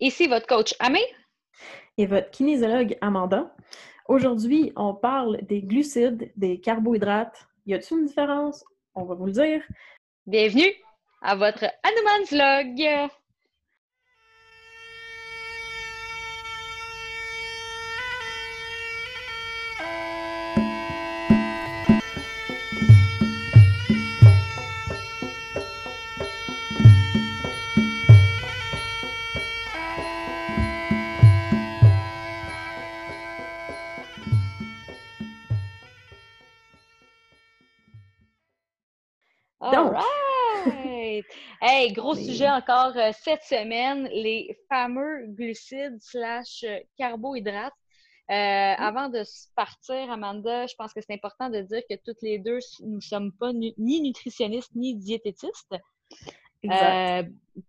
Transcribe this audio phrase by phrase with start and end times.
[0.00, 1.00] Ici votre coach Amé?
[1.96, 3.52] Et votre kinésiologue Amanda.
[4.06, 7.48] Aujourd'hui, on parle des glucides, des carbohydrates.
[7.66, 8.64] Y a-t-il une différence?
[8.94, 9.60] On va vous le dire.
[10.24, 10.72] Bienvenue
[11.20, 13.10] à votre Hanuman's Log.
[41.60, 47.74] Hey, gros sujet encore euh, cette semaine, les fameux glucides slash euh, carbohydrates.
[48.30, 49.22] Euh, avant de
[49.56, 53.00] partir, Amanda, je pense que c'est important de dire que toutes les deux, nous ne
[53.00, 55.74] sommes pas ni nutritionnistes ni diététistes.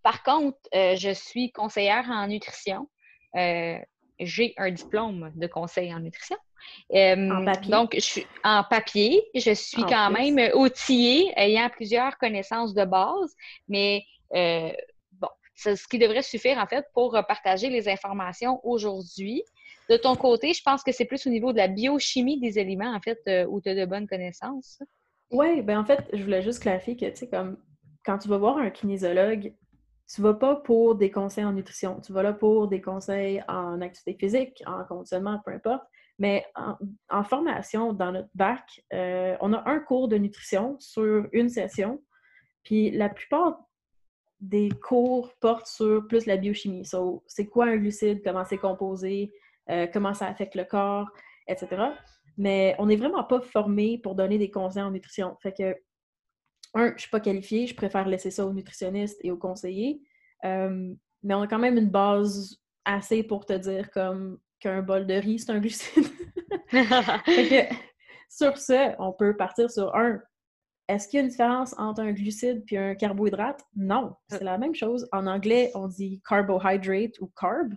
[0.04, 2.90] par contre, je suis conseillère en nutrition.
[4.20, 6.38] J'ai un diplôme de conseil en nutrition.
[6.94, 7.72] en papier.
[7.72, 9.24] Donc, je suis en papier.
[9.36, 13.36] Je suis quand même outillée, ayant plusieurs connaissances de base,
[13.68, 14.04] mais
[14.36, 14.72] euh,
[15.14, 19.44] bon, c'est ce qui devrait suffire en fait pour partager les informations aujourd'hui.
[19.90, 22.94] De ton côté, je pense que c'est plus au niveau de la biochimie des aliments,
[22.94, 24.80] en fait, euh, où tu as de bonnes connaissances.
[25.32, 27.58] Oui, ben en fait, je voulais juste clarifier que, tu sais, comme
[28.06, 29.54] quand tu vas voir un kinésiologue,
[30.14, 33.80] tu vas pas pour des conseils en nutrition, tu vas là pour des conseils en
[33.82, 35.84] activité physique, en conditionnement, peu importe.
[36.18, 36.46] Mais
[37.10, 42.04] en, formation, dans notre bac, euh, on a un cours de nutrition sur une session.
[42.64, 43.62] Puis la plupart
[44.42, 46.90] des cours portent sur plus la biochimie.
[47.28, 49.32] c'est quoi un glucide, comment c'est composé,
[49.70, 51.10] euh, comment ça affecte le corps,
[51.48, 51.68] etc.
[52.38, 55.38] Mais on n'est vraiment pas formé pour donner des conseils en nutrition.
[55.42, 55.76] Fait que,
[56.74, 60.02] un, je ne suis pas qualifiée, je préfère laisser ça aux nutritionnistes et aux conseillers.
[60.46, 65.06] Euh, mais on a quand même une base assez pour te dire comme qu'un bol
[65.06, 66.06] de riz, c'est un glucide.
[68.30, 70.22] sur ce, on peut partir sur un.
[70.88, 73.62] Est-ce qu'il y a une différence entre un glucide et un carbohydrate?
[73.76, 75.08] Non, c'est la même chose.
[75.12, 77.76] En anglais, on dit carbohydrate ou carb,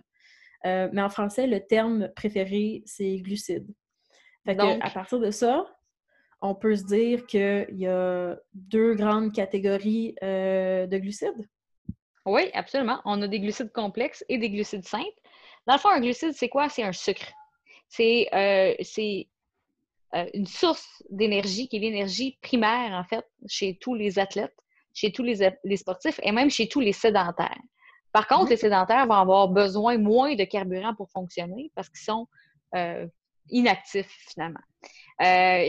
[0.65, 3.67] euh, mais en français, le terme préféré, c'est glucide.
[4.45, 5.65] Fait à partir de ça,
[6.43, 11.47] on peut se dire qu'il y a deux grandes catégories euh, de glucides?
[12.25, 13.01] Oui, absolument.
[13.05, 15.07] On a des glucides complexes et des glucides simples.
[15.65, 16.67] Dans le fond, un glucide, c'est quoi?
[16.67, 17.31] C'est un sucre.
[17.87, 18.73] C'est euh,
[20.15, 24.55] euh, une source d'énergie qui est l'énergie primaire, en fait, chez tous les athlètes,
[24.93, 27.57] chez tous les, sportifs et même chez tous les sédentaires.
[28.11, 32.27] Par contre, les sédentaires vont avoir besoin moins de carburant pour fonctionner parce qu'ils sont
[32.75, 33.07] euh,
[33.49, 34.59] inactifs, finalement.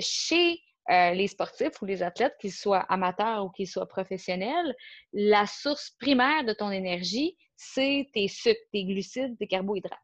[0.01, 4.75] chez les sportifs ou les athlètes, qu'ils soient amateurs ou qu'ils soient professionnels,
[5.13, 9.99] la source primaire de ton énergie, c'est tes sucres, tes glucides, tes carbohydrates.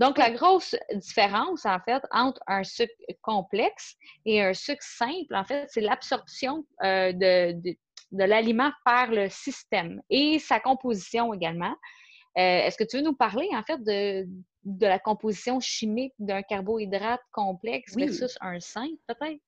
[0.00, 5.44] Donc, la grosse différence, en fait, entre un sucre complexe et un sucre simple, en
[5.44, 7.76] fait, c'est l'absorption euh, de,
[8.12, 11.74] l'aliment par le système et sa composition également.
[12.38, 14.26] Euh, est-ce que tu veux nous parler, en fait, de,
[14.64, 19.40] de la composition chimique d'un carbohydrate complexe versus un simple, peut-être?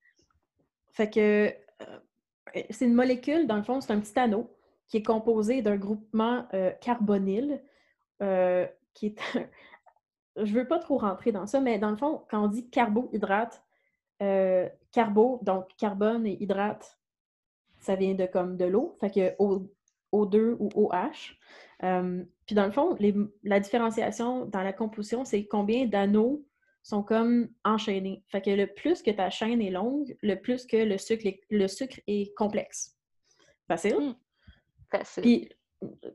[0.92, 4.50] Fait que euh, c'est une molécule, dans le fond, c'est un petit anneau
[4.88, 6.46] qui est composé d'un groupement
[6.82, 7.62] carbonyle,
[8.92, 9.16] qui est
[10.36, 13.62] je veux pas trop rentrer dans ça, mais dans le fond, quand on dit carbohydrate,
[14.22, 16.98] euh, carbo, donc carbone et hydrate,
[17.80, 21.36] ça vient de comme de l'eau, fait que o, 2 ou OH.
[22.46, 22.96] Puis dans le fond,
[23.44, 26.44] la différenciation dans la composition, c'est combien d'anneaux
[26.82, 28.24] sont comme enchaînés.
[28.28, 31.40] Fait que le plus que ta chaîne est longue, le plus que le sucre est,
[31.50, 32.98] le sucre est complexe.
[33.68, 33.96] Facile?
[33.96, 34.14] Hmm.
[34.90, 35.22] Facile.
[35.22, 35.48] Puis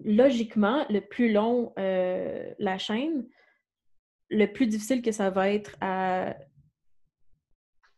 [0.04, 3.28] logiquement, le plus long euh, la chaîne,
[4.30, 6.36] le plus difficile que ça va être à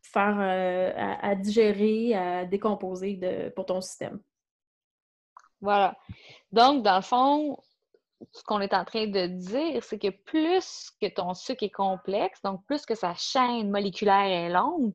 [0.04, 4.20] faire, euh, à, digérer, à décomposer de, pour ton système.
[5.62, 5.98] Voilà.
[6.52, 7.58] Donc, dans le fond,
[8.32, 12.42] ce qu'on est en train de dire, c'est que plus que ton sucre est complexe,
[12.44, 14.94] donc plus que sa chaîne moléculaire est longue,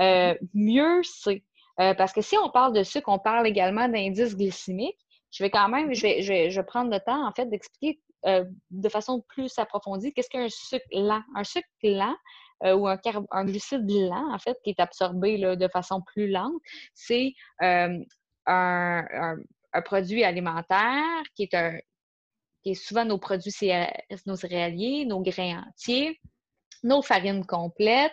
[0.00, 1.42] euh, mieux c'est.
[1.80, 4.98] Euh, parce que si on parle de sucre, on parle également d'indice glycémique.
[5.30, 8.44] Je vais quand même, je vais, je vais prendre le temps, en fait, d'expliquer euh,
[8.70, 11.22] de façon plus approfondie, qu'est-ce qu'un sucre lent?
[11.34, 12.14] Un sucre lent
[12.64, 12.96] euh, ou un,
[13.32, 16.52] un, glucide lent, en fait, qui est absorbé de façon plus lente,
[16.94, 17.98] c'est euh,
[18.46, 19.36] un,
[19.84, 21.84] produit alimentaire qui est,
[22.62, 23.52] qui souvent nos produits
[24.26, 26.20] nos céréaliers, nos grains entiers,
[26.82, 28.12] nos farines complètes.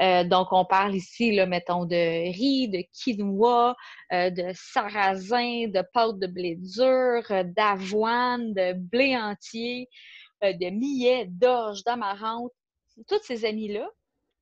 [0.00, 1.96] Euh, donc, on parle ici, là, mettons, de
[2.32, 3.76] riz, de quinoa,
[4.12, 9.88] euh, de sarrasin, de pâte de blé dur, euh, d'avoine, de blé entier,
[10.42, 12.52] de millet, d'orge, d'amarante.
[13.08, 13.88] Toutes ces amis-là,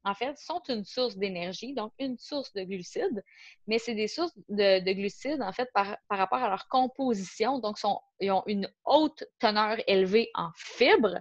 [0.05, 3.23] en fait, sont une source d'énergie, donc une source de glucides,
[3.67, 7.59] mais c'est des sources de, glucides, en fait, par, rapport à leur composition.
[7.61, 7.77] Donc,
[8.21, 11.21] ils ont une haute teneur élevée en fibres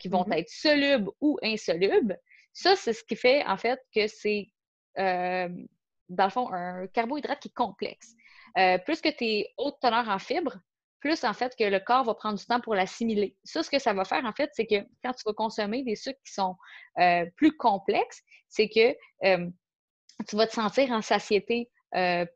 [0.00, 0.38] qui vont mm-hmm.
[0.38, 2.18] être solubles ou insolubles.
[2.52, 4.48] Ça, c'est ce qui fait, en fait, que c'est,
[4.98, 5.48] euh,
[6.08, 8.14] dans le fond, un carbohydrate qui est complexe.
[8.58, 10.58] Euh, plus que tu es haute teneur en fibres,
[11.00, 13.36] plus, en fait, que le corps va prendre du temps pour l'assimiler.
[13.44, 15.96] Ça, ce que ça va faire, en fait, c'est que quand tu vas consommer des
[15.96, 16.56] sucres qui sont
[16.98, 18.92] euh, plus complexes, c'est que
[20.28, 21.70] tu vas te sentir en satiété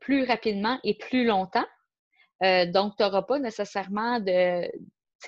[0.01, 1.65] plus rapidement et plus longtemps.
[2.41, 4.69] donc, tu n'auras pas nécessairement de,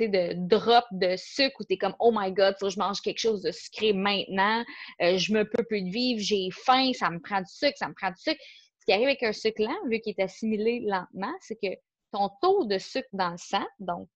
[0.06, 3.42] de drop de sucre où tu es comme Oh my God, je mange quelque chose
[3.42, 4.64] de sucré maintenant,
[5.02, 7.88] euh, je me peux plus de vivre, j'ai faim, ça me prend du sucre, ça
[7.88, 8.40] me prend du sucre.
[8.80, 11.74] Ce qui arrive avec un sucre lent, vu qu'il est assimilé lentement, c'est que
[12.18, 14.08] ton taux de sucre dans le sang, donc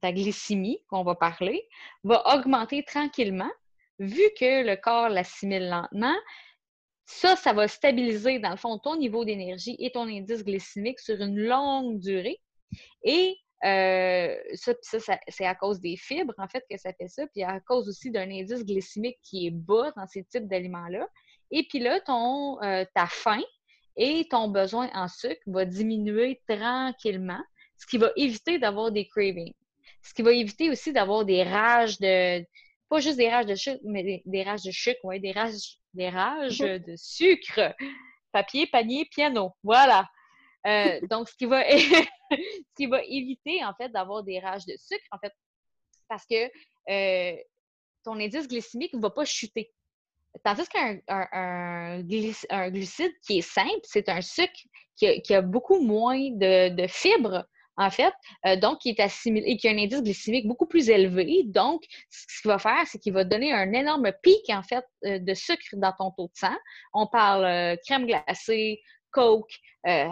[0.00, 1.68] ta glycémie qu'on va parler,
[2.04, 3.50] va augmenter tranquillement,
[3.98, 6.14] vu que le corps l'assimile lentement.
[7.04, 11.20] Ça, ça va stabiliser, dans le fond, ton niveau d'énergie et ton indice glycémique sur
[11.20, 12.40] une longue durée.
[13.02, 14.72] Et euh, ça,
[15.28, 18.10] c'est à cause des fibres, en fait, que ça fait ça, puis à cause aussi
[18.10, 21.06] d'un indice glycémique qui est bas dans ces types d'aliments-là.
[21.50, 23.42] Et puis là, euh, ta faim
[23.96, 27.42] et ton besoin en sucre va diminuer tranquillement,
[27.76, 29.54] ce qui va éviter d'avoir des cravings.
[30.02, 32.44] Ce qui va éviter aussi d'avoir des rages de,
[32.88, 36.08] pas juste des rages de sucre, mais des, rages de sucre, ouais, des rages, des
[36.08, 36.84] rages mm-hmm.
[36.84, 37.74] de sucre.
[38.32, 39.52] Papier, panier, piano.
[39.62, 40.08] Voilà.
[40.66, 44.74] Euh, donc, ce qui, va, ce qui va éviter, en fait, d'avoir des rages de
[44.76, 45.32] sucre, en fait,
[46.08, 46.50] parce que
[46.90, 47.36] euh,
[48.04, 49.72] ton indice glycémique ne va pas chuter.
[50.44, 54.60] Tandis qu'un un, glucide qui est simple, c'est un sucre
[54.96, 57.44] qui a, beaucoup moins de, fibres,
[57.76, 58.12] en fait,
[58.46, 61.42] euh, donc qui est assimilé et qui a un indice glycémique beaucoup plus élevé.
[61.46, 65.34] Donc, ce qu'il va faire, c'est qu'il va donner un énorme pic, en fait, de
[65.34, 66.56] sucre dans ton taux de sang.
[66.94, 68.80] On parle crème glacée,
[69.12, 70.08] Coke, euh,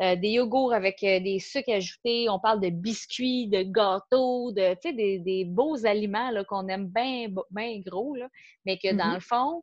[0.00, 5.18] des yogourts avec euh, des sucres ajoutés, on parle de biscuits, de gâteaux, de, des,
[5.20, 8.28] des beaux aliments qu'on aime bien ben gros, là,
[8.64, 9.14] mais que dans mm-hmm.
[9.14, 9.62] le fond,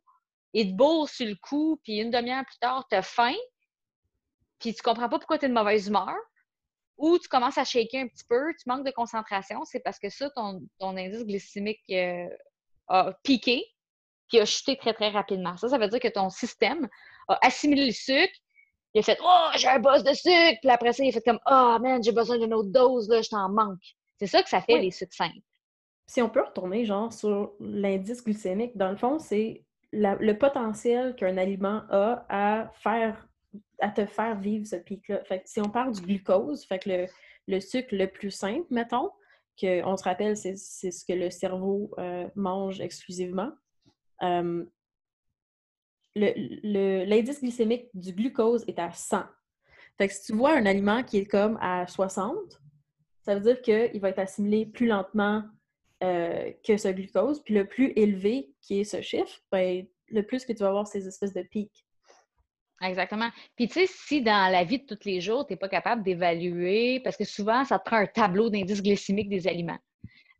[0.54, 3.34] ils te bourrent sur le coup, puis une demi-heure plus tard, tu as faim,
[4.58, 6.16] puis tu comprends pas pourquoi tu es de mauvaise humeur,
[6.96, 10.08] ou tu commences à shaker un petit peu, tu manques de concentration, c'est parce que
[10.08, 12.28] ça, ton, ton indice glycémique euh,
[12.88, 13.64] a piqué,
[14.28, 15.56] puis a chuté très, très rapidement.
[15.58, 16.88] Ça, ça veut dire que ton système
[17.28, 18.32] a assimilé le sucre,
[18.94, 20.58] il a fait Oh, j'ai un boss de sucre.
[20.60, 23.22] Puis après ça, il a fait comme Oh man, j'ai besoin d'une autre dose, là,
[23.22, 23.82] je t'en manque.
[24.18, 25.40] C'est ça que ça fait, les sucres simples.
[26.06, 31.36] Si on peut retourner, genre, sur l'indice glycémique, dans le fond, c'est le potentiel qu'un
[31.36, 33.28] aliment a à faire
[33.80, 35.22] à te faire vivre ce pic-là.
[35.24, 37.06] Fait que si on parle du glucose, fait que
[37.48, 39.10] le, sucre le plus simple, mettons,
[39.60, 43.50] qu'on se rappelle, c'est ce que le cerveau euh, mange exclusivement.
[44.22, 44.64] Euh,
[46.14, 49.22] l'indice glycémique du glucose est à 100.
[49.98, 52.36] Fait que si tu vois un aliment qui est comme à 60,
[53.22, 55.44] ça veut dire qu'il va être assimilé plus lentement
[56.02, 57.42] euh, que ce glucose.
[57.44, 60.86] Puis le plus élevé qui est ce chiffre, ben, le plus que tu vas avoir
[60.86, 61.86] ces espèces de pics.
[62.82, 63.30] Exactement.
[63.56, 66.02] Puis tu sais, si dans la vie de tous les jours, tu n'es pas capable
[66.02, 69.78] d'évaluer, parce que souvent, ça te prend un tableau d'indice glycémique des aliments.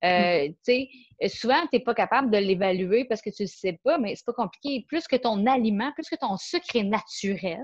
[0.05, 0.89] Euh, tu
[1.21, 4.17] sais, souvent, tu n'es pas capable de l'évaluer parce que tu ne sais pas, mais
[4.17, 4.85] c'est pas compliqué.
[4.89, 7.63] Plus que ton aliment, plus que ton sucre est naturel,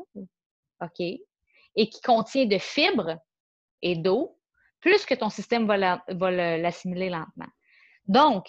[0.81, 3.19] OK, et qui contient de fibres
[3.83, 4.39] et d'eau,
[4.81, 6.01] plus que ton système va
[6.59, 7.49] l'assimiler lentement.
[8.07, 8.47] Donc,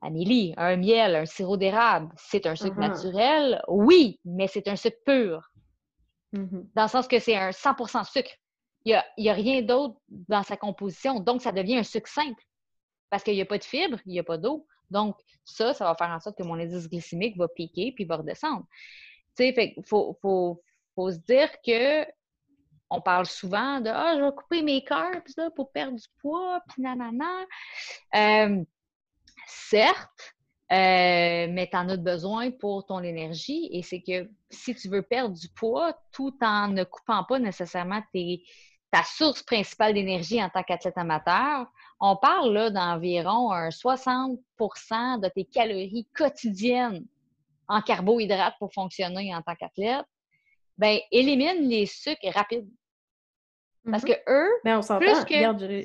[0.00, 2.88] Amélie, un miel, un sirop d'érable, c'est un sucre uh-huh.
[2.88, 5.50] naturel, oui, mais c'est un sucre pur.
[6.34, 6.68] Mm-hmm.
[6.74, 8.30] Dans le sens que c'est un 100% sucre.
[8.84, 12.42] Il n'y a, a, rien d'autre dans sa composition, donc ça devient un sucre simple
[13.10, 14.66] parce qu'il n'y a pas de fibres, il n'y a pas d'eau.
[14.90, 18.16] Donc, ça, ça va faire en sorte que mon indice glycémique va piquer puis va
[18.16, 18.66] redescendre.
[19.36, 20.18] Tu sais, il faut,
[20.96, 22.06] se dire que
[22.90, 25.22] on parle souvent de Ah, je vais couper mes carbs
[25.54, 27.44] pour perdre du poids, puis nanana.
[28.14, 28.64] Euh,
[29.46, 30.34] certes,
[30.70, 33.68] euh, mais tu en as besoin pour ton énergie.
[33.72, 38.02] Et c'est que si tu veux perdre du poids tout en ne coupant pas nécessairement
[38.90, 41.70] ta source principale d'énergie en tant qu'athlète amateur,
[42.00, 44.38] on parle là d'environ 60%
[45.20, 47.04] de tes calories quotidiennes
[47.66, 50.06] en carbohydrates pour fonctionner en tant qu'athlète.
[50.78, 52.68] Ben, élimine les sucres rapides.
[53.84, 54.24] Parce mm-hmm.
[54.24, 55.24] que eux, mais on s'entend.
[55.24, 55.84] Que...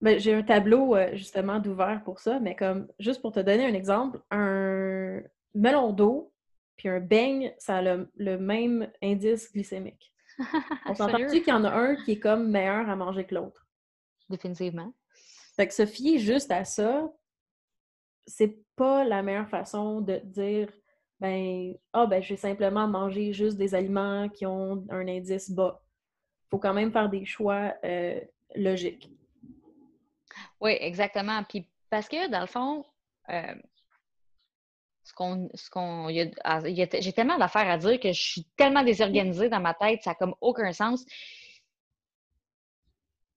[0.00, 3.64] Ben, j'ai un tableau euh, justement d'ouvert pour ça, mais comme juste pour te donner
[3.64, 5.22] un exemple, un
[5.54, 6.32] melon d'eau
[6.76, 10.12] puis un beigne, ça a le, même indice glycémique.
[10.86, 13.66] On s'entend-tu qu'il y en a un qui est comme meilleur à manger que l'autre?
[14.28, 14.92] Définitivement.
[15.56, 17.08] Fait que se fier juste à ça,
[18.26, 20.68] c'est pas la meilleure façon de dire
[21.20, 25.80] ben ah ben je vais simplement manger juste des aliments qui ont un indice bas.
[26.50, 28.20] Faut quand même faire des choix euh,
[28.56, 29.10] logiques.
[30.60, 31.42] Oui, exactement.
[31.44, 32.84] Puis parce que dans le fond,
[33.30, 33.54] euh,
[35.04, 36.08] ce qu'on, ce qu'on,
[36.44, 40.10] ah, j'ai tellement d'affaires à dire que je suis tellement désorganisée dans ma tête, ça
[40.10, 41.04] n'a comme aucun sens.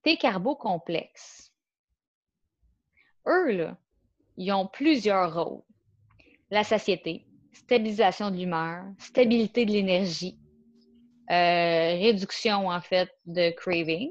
[0.02, 1.47] Tes carbos complexes,
[3.28, 3.76] eux, là,
[4.36, 5.62] ils ont plusieurs rôles.
[6.50, 10.38] La satiété, stabilisation de l'humeur, stabilité de l'énergie,
[11.30, 14.10] euh, réduction, en fait, de craving,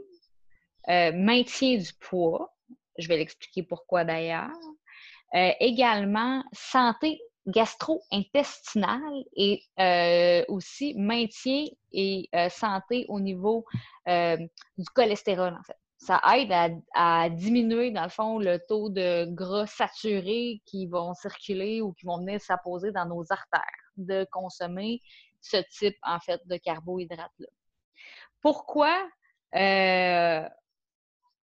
[0.90, 2.54] euh, maintien du poids,
[3.00, 4.52] je vais l'expliquer pourquoi d'ailleurs,
[5.34, 9.64] euh, également santé gastro-intestinale et
[10.50, 13.66] aussi maintien et santé au niveau
[14.06, 16.52] du cholestérol, en fait ça aide
[16.94, 22.06] à, diminuer, dans le fond, le taux de gras saturés qui vont circuler ou qui
[22.06, 23.62] vont venir s'apposer dans nos artères,
[23.98, 25.02] de consommer
[25.42, 27.48] ce type, en fait, de carbohydrates-là.
[28.42, 29.10] Pourquoi
[29.56, 30.48] euh,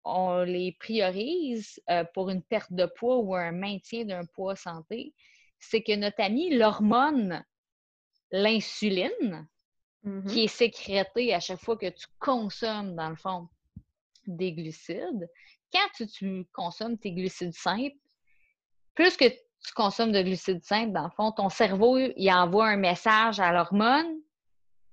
[0.04, 5.14] on les priorise euh, pour une perte de poids ou un maintien d'un poids santé?
[5.60, 7.44] C'est que notre ami, l'hormone,
[8.32, 9.48] l'insuline,
[10.02, 10.44] qui mm-hmm.
[10.44, 13.48] est sécrétée à chaque fois que tu consommes, dans le fond,
[14.36, 15.28] des glucides,
[15.72, 17.96] quand tu, consommes tes glucides simples,
[18.94, 23.40] plus que tu consommes de glucides simples, dans le fond, ton cerveau, envoie un message
[23.40, 24.20] à l'hormone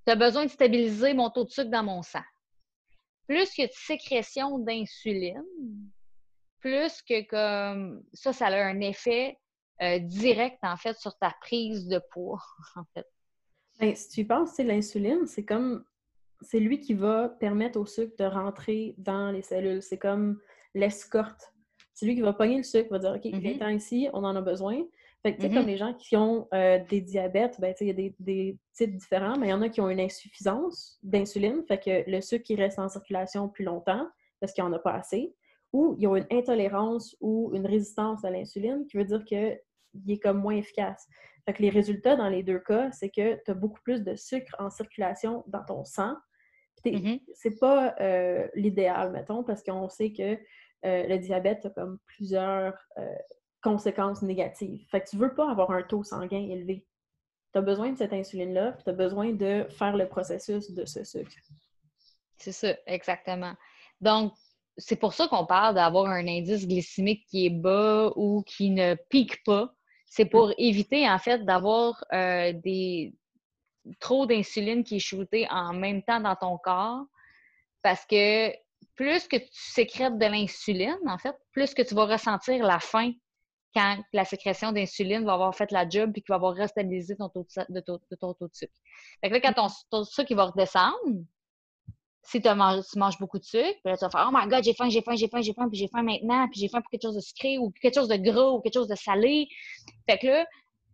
[0.05, 2.23] Tu as besoin de stabiliser mon taux de sucre dans mon sang.
[3.27, 5.43] Plus que de sécrétion d'insuline,
[6.59, 9.37] plus que comme ça, ça a un effet
[9.81, 12.43] euh, direct, en fait, sur ta prise de poids.
[13.79, 15.85] Ben, si tu penses, c'est l'insuline, c'est comme
[16.41, 19.81] c'est lui qui va permettre au sucre de rentrer dans les cellules.
[19.81, 20.39] C'est comme
[20.73, 21.53] l'escorte.
[21.93, 24.35] C'est lui qui va pogner le sucre, va dire OK, mm viens ici, on en
[24.35, 24.83] a besoin.
[25.23, 25.67] Fait que, tu sais, comme mm-hmm.
[25.67, 29.35] les gens qui ont euh, des diabètes, ben, il y a des, des, types différents,
[29.37, 32.55] mais il y en a qui ont une insuffisance d'insuline, fait que le sucre qui
[32.55, 34.07] reste en circulation plus longtemps
[34.39, 35.33] parce qu'il n'y en a pas assez,
[35.73, 39.59] ou ils ont une intolérance ou une résistance à l'insuline, qui veut dire qu'il
[40.07, 41.07] est comme moins efficace.
[41.45, 44.15] Fait que les résultats dans les deux cas, c'est que tu as beaucoup plus de
[44.15, 46.15] sucre en circulation dans ton sang,
[46.91, 47.21] Mm-hmm.
[47.33, 52.73] C'est pas euh, l'idéal, mettons, parce qu'on sait que euh, le diabète a comme plusieurs
[52.97, 53.15] euh,
[53.61, 54.85] conséquences négatives.
[54.89, 56.85] Fait que tu veux pas avoir un taux sanguin élevé.
[57.53, 60.85] Tu as besoin de cette insuline-là, puis tu as besoin de faire le processus de
[60.85, 61.31] ce sucre.
[62.37, 63.53] C'est ça, exactement.
[64.01, 64.33] Donc,
[64.77, 68.95] c'est pour ça qu'on parle d'avoir un indice glycémique qui est bas ou qui ne
[69.09, 69.73] pique pas.
[70.05, 70.53] C'est pour mm.
[70.59, 73.15] éviter, en fait, d'avoir des,
[73.99, 77.05] trop d'insuline qui est shootée en même temps dans ton corps
[77.81, 78.51] parce que
[78.95, 83.11] plus que tu sécrètes de l'insuline, en fait, plus que tu vas ressentir la faim
[83.73, 87.29] quand la sécrétion d'insuline va avoir fait la job et qu'il va avoir restabilisé ton
[87.29, 87.99] taux de, ton,
[88.33, 88.73] taux de sucre.
[89.21, 90.95] Fait que là, quand ton, taux de sucre va redescendre,
[92.23, 94.73] si tu manges, beaucoup de sucre, puis là, tu vas faire Oh my God, j'ai
[94.73, 96.89] faim, j'ai faim, j'ai faim, j'ai faim, puis j'ai faim maintenant, puis j'ai faim pour
[96.89, 99.47] quelque chose de sucré ou quelque chose de gras ou quelque chose de salé.
[100.09, 100.45] Fait que là,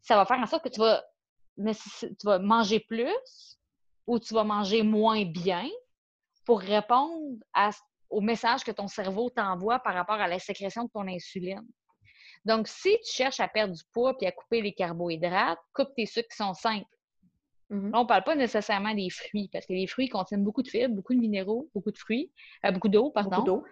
[0.01, 1.03] ça va faire en sorte que tu vas
[1.57, 3.57] tu vas manger plus
[4.07, 5.69] ou tu vas manger moins bien
[6.45, 7.38] pour répondre
[8.10, 11.65] au message que ton cerveau t'envoie par rapport à la sécrétion de ton insuline.
[12.45, 16.05] Donc, si tu cherches à perdre du poids et à couper les carbohydrates, coupe tes
[16.05, 16.86] sucres qui sont simples.
[17.74, 17.89] Mm-hmm.
[17.94, 20.94] On ne parle pas nécessairement des fruits, parce que les fruits contiennent beaucoup de fibres,
[20.94, 22.32] beaucoup de minéraux, beaucoup de fruits,
[22.65, 23.38] euh, beaucoup d'eau, pardon.
[23.38, 23.65] Beaucoup d'eau.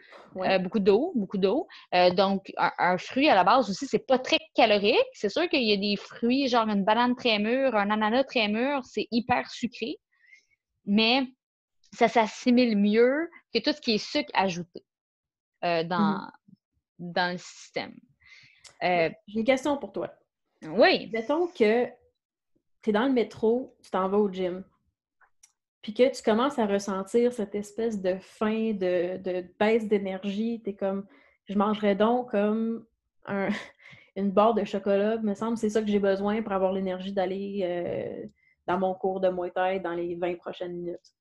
[0.43, 1.67] Euh, beaucoup d'eau, beaucoup d'eau.
[1.93, 4.97] Euh, donc, un, fruit à la base aussi, c'est pas très calorique.
[5.13, 8.47] C'est sûr qu'il y a des fruits, genre une banane très mûre, un ananas très
[8.47, 9.97] mûr, c'est hyper sucré,
[10.85, 11.27] mais
[11.93, 14.83] ça s'assimile mieux que tout ce qui est sucre ajouté
[15.61, 16.29] dans, mm-hmm.
[16.99, 17.93] dans le système.
[18.81, 20.11] J'ai une question pour toi.
[20.63, 21.09] Oui.
[21.13, 21.87] Mettons que
[22.81, 24.63] tu es dans le métro, tu t'en vas au gym,
[25.81, 30.73] puis que tu commences à ressentir cette espèce de faim, de, baisse d'énergie, tu es
[30.75, 31.05] comme,
[31.49, 32.85] je mangerais donc comme
[34.15, 37.61] une barre de chocolat, me semble c'est ça que j'ai besoin pour avoir l'énergie d'aller
[37.63, 38.27] euh,
[38.67, 41.13] dans mon cours de Muay Thai dans les 20 prochaines minutes.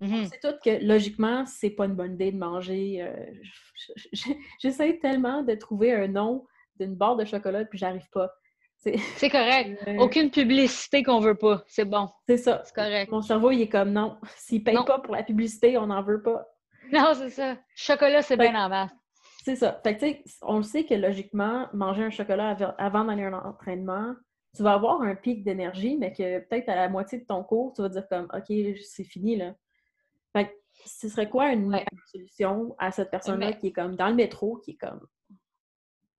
[0.00, 0.28] Mm-hmm.
[0.30, 3.02] C'est tout que logiquement, c'est pas une bonne idée de manger.
[3.02, 3.32] Euh,
[4.60, 6.46] j'essaie tellement de trouver un nom
[6.78, 8.30] d'une barre de chocolat, puis j'arrive pas.
[8.78, 9.82] C'est correct.
[9.98, 11.62] Aucune publicité qu'on veut pas.
[11.66, 12.08] C'est bon.
[12.26, 12.62] C'est ça.
[12.64, 13.10] C'est correct.
[13.10, 14.16] Mon cerveau, il est comme non.
[14.36, 16.46] S'il paye pas pour la publicité, on n'en veut pas.
[16.92, 17.56] Non, c'est ça.
[17.74, 18.88] Chocolat, c'est bien en bas.
[19.44, 19.80] C'est ça.
[19.82, 20.06] Fait que,
[20.42, 24.14] on le sait que logiquement, manger un chocolat avant d'aller à un entraînement,
[24.56, 27.72] tu vas avoir un pic d'énergie, mais que peut-être à la moitié de ton cours,
[27.74, 29.54] tu vas dire comme OK, c'est fini là.
[30.32, 30.54] Fait
[30.84, 34.72] ce serait quoi une solution à cette personne-là qui est comme dans le métro, qui
[34.72, 35.06] est comme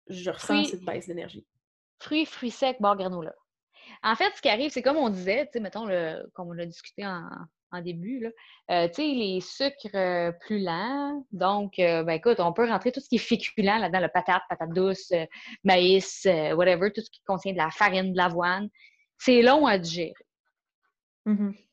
[0.08, 1.46] je ressens cette baisse d'énergie?
[2.00, 3.34] Fruits, fruits secs, bar granola.
[4.02, 6.58] En fait, ce qui arrive, c'est comme on disait, tu sais, mettons, le, comme on
[6.58, 8.30] a discuté en, début, là,
[8.70, 11.24] euh, tu sais, les sucres euh, plus lents.
[11.32, 14.42] Donc, euh, ben écoute, on peut rentrer tout ce qui est féculent là-dedans, le patate,
[14.48, 15.12] patate douce,
[15.64, 18.68] maïs, whatever, tout ce qui contient de la farine, de l'avoine.
[19.18, 20.14] C'est long à digérer.
[21.26, 21.67] Mm-hmm.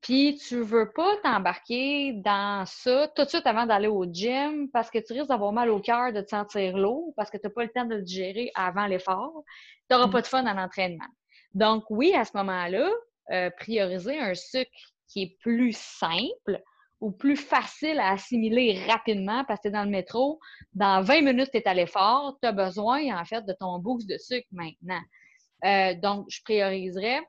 [0.00, 4.90] Puis tu veux pas t'embarquer dans ça tout de suite avant d'aller au gym parce
[4.90, 7.52] que tu risques d'avoir mal au cœur de te sentir lourd parce que tu n'as
[7.52, 9.42] pas le temps de le digérer avant l'effort.
[9.90, 10.12] Tu n'auras mm.
[10.12, 11.08] pas de fun à l'entraînement.
[11.54, 12.88] Donc oui, à ce moment-là,
[13.32, 14.70] euh, prioriser un sucre
[15.08, 16.62] qui est plus simple
[17.00, 20.40] ou plus facile à assimiler rapidement parce que tu es dans le métro,
[20.74, 24.08] dans 20 minutes, tu es à l'effort, tu as besoin en fait de ton boost
[24.08, 25.00] de sucre maintenant.
[25.64, 27.20] Euh, donc, je prioriserais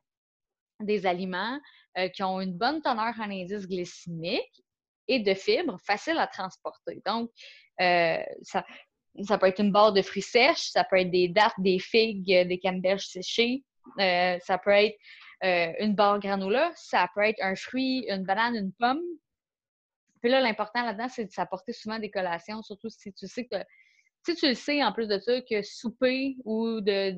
[0.79, 1.59] des aliments
[1.97, 4.63] euh, qui ont une bonne teneur en indice glycémique
[5.07, 7.01] et de fibres faciles à transporter.
[7.05, 7.31] Donc,
[7.81, 8.65] euh, ça,
[9.23, 12.47] ça peut être une barre de fruits sèches, ça peut être des dattes, des figues,
[12.47, 13.63] des canneberges séchées,
[13.99, 14.97] euh, ça peut être
[15.41, 19.01] une barre granola, ça peut être un fruit, une banane, une pomme.
[20.21, 23.55] Puis là, l'important là-dedans, c'est de s'apporter souvent des collations, surtout si tu sais que
[24.25, 27.15] si tu le sais en plus de ça, que souper ou de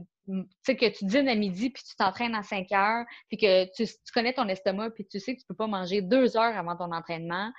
[0.64, 3.86] sais, que tu dînes à midi, puis tu t'entraînes à 5 heures, puis que tu,
[4.14, 6.76] connais ton estomac, puis tu sais que tu ne peux pas manger deux heures avant
[6.76, 7.52] ton entraînement,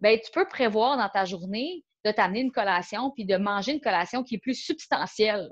[0.00, 3.80] ben tu peux prévoir dans ta journée de t'amener une collation, puis de manger une
[3.80, 5.50] collation qui est plus substantielle,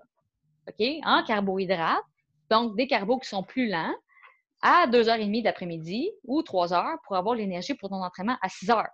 [1.05, 2.05] en carbohydrates,
[2.51, 3.95] donc des carbos qui sont plus lents,
[4.61, 8.91] à 2h30 d'après-midi ou 3 heures pour avoir l'énergie pour ton entraînement à 6 heures.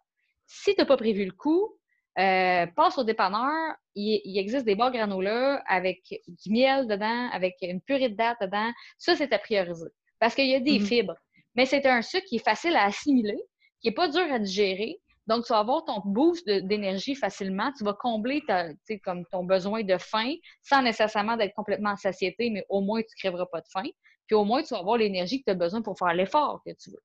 [0.46, 1.78] Si tu n'as pas prévu le coup,
[2.18, 7.80] euh, passe au dépanneur, il, existe des barres granola avec du miel dedans, avec une
[7.80, 8.70] purée de date dedans.
[8.98, 9.88] Ça, c'est à prioriser
[10.20, 10.86] parce qu'il y a des mm-hmm.
[10.86, 11.16] fibres.
[11.54, 13.38] Mais c'est un sucre qui est facile à assimiler,
[13.80, 15.00] qui n'est pas dur à digérer.
[15.26, 17.72] Donc, tu vas avoir ton boost d'énergie facilement.
[17.76, 18.68] Tu vas combler ta,
[19.04, 23.08] comme ton besoin de faim sans nécessairement d'être complètement en satiété, mais au moins, tu
[23.16, 23.88] ne crèveras pas de faim.
[24.26, 26.72] Puis au moins, tu vas avoir l'énergie que tu as besoin pour faire l'effort que
[26.72, 27.02] tu veux.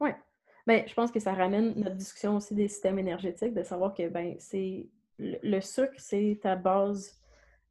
[0.00, 0.10] Oui.
[0.66, 4.08] Bien, je pense que ça ramène notre discussion aussi des systèmes énergétiques, de savoir que
[4.08, 7.20] ben, c'est le, sucre, c'est ta base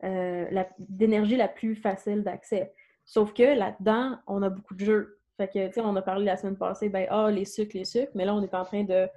[0.04, 2.72] euh, d'énergie la plus facile d'accès.
[3.06, 5.20] Sauf que là-dedans, on a beaucoup de jeux.
[5.38, 7.86] Fait que, tu sais, on a parlé la semaine passée, ben, ah, les sucres, les
[7.86, 9.08] sucres, mais là, on est en train de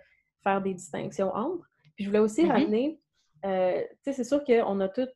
[0.43, 1.69] faire des distinctions entre.
[1.95, 2.53] Puis je voulais aussi mm-hmm.
[2.53, 3.01] ramener,
[3.45, 5.09] euh, tu sais, c'est sûr qu'on a tous,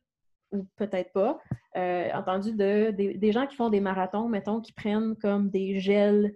[0.51, 1.39] ou peut-être pas,
[1.77, 6.35] euh, entendu de, des, gens qui font des marathons, mettons, qui prennent comme des gels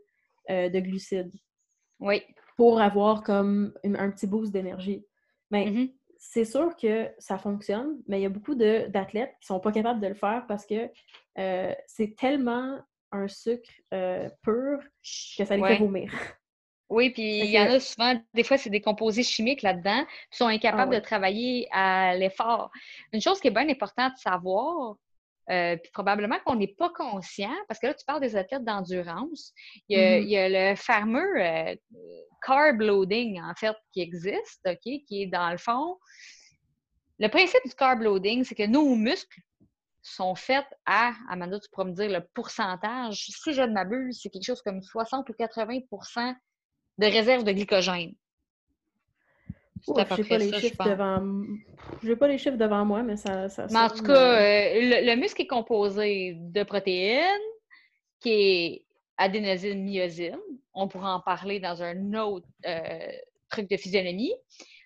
[0.49, 1.31] de glucides.
[1.99, 2.21] Oui.
[2.58, 5.05] Pour avoir comme un petit boost d'énergie.
[5.51, 5.93] Mais mm-hmm.
[6.17, 9.99] c'est sûr que ça fonctionne, mais il y a beaucoup d'athlètes qui sont pas capables
[9.99, 10.89] de le faire parce que
[11.38, 12.79] euh, c'est tellement
[13.12, 14.79] un sucre euh, pur
[15.38, 16.12] que ça les fait vomir.
[16.89, 20.38] Oui, puis il y en a souvent, des fois, c'est des composés chimiques là-dedans, qui
[20.38, 22.69] sont incapables ah de travailler à l'effort.
[23.12, 24.95] Une chose qui est bien importante de savoir,
[25.51, 29.53] euh, puis probablement qu'on n'est pas conscient, parce que là, tu parles des athlètes d'endurance.
[29.89, 30.71] Il, y a mm-hmm.
[30.71, 31.75] le fameux euh,
[32.45, 35.97] carb loading, en fait, qui existe, OK, qui est dans le fond.
[37.19, 39.39] Le principe du carb loading, c'est que nos muscles
[40.01, 44.29] sont faits à, Amanda, tu pourras me dire le pourcentage, si je ne m'abuse, c'est
[44.29, 46.36] quelque chose comme 60 ou 80%
[46.97, 48.13] de réserve de glycogène.
[49.88, 52.17] Je n'ai pas, les chiffres devant...
[52.17, 53.50] pas les chiffres devant moi, mais ça.
[53.50, 57.24] ça mais en tout cas, euh, le, muscle est composé de protéines,
[58.19, 58.86] qui est
[59.17, 60.39] adénosine, myosine.
[60.74, 63.12] On pourra en parler dans un autre euh,
[63.50, 64.34] truc de physionomie.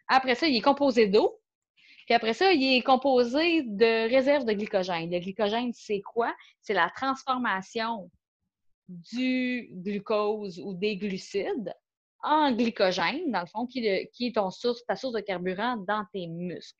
[0.07, 1.39] Après ça, il est composé d'eau.
[2.05, 5.09] Puis après ça, il est composé de réserves de glycogène.
[5.11, 6.35] Le glycogène, c'est quoi?
[6.61, 8.09] C'est la transformation
[8.87, 11.73] du glucose ou des glucides
[12.21, 16.27] en glycogène, dans le fond, qui, est ton source, ta source de carburant dans tes
[16.27, 16.77] muscles.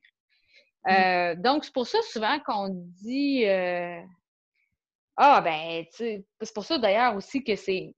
[0.86, 0.92] Mm.
[0.92, 4.02] Euh, donc, c'est pour ça souvent qu'on dit euh,
[5.18, 7.94] Ah, ben, c'est pour ça d'ailleurs aussi que c'est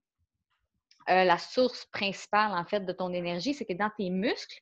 [1.08, 4.60] euh, la source principale, en fait, de ton énergie, c'est que dans tes muscles,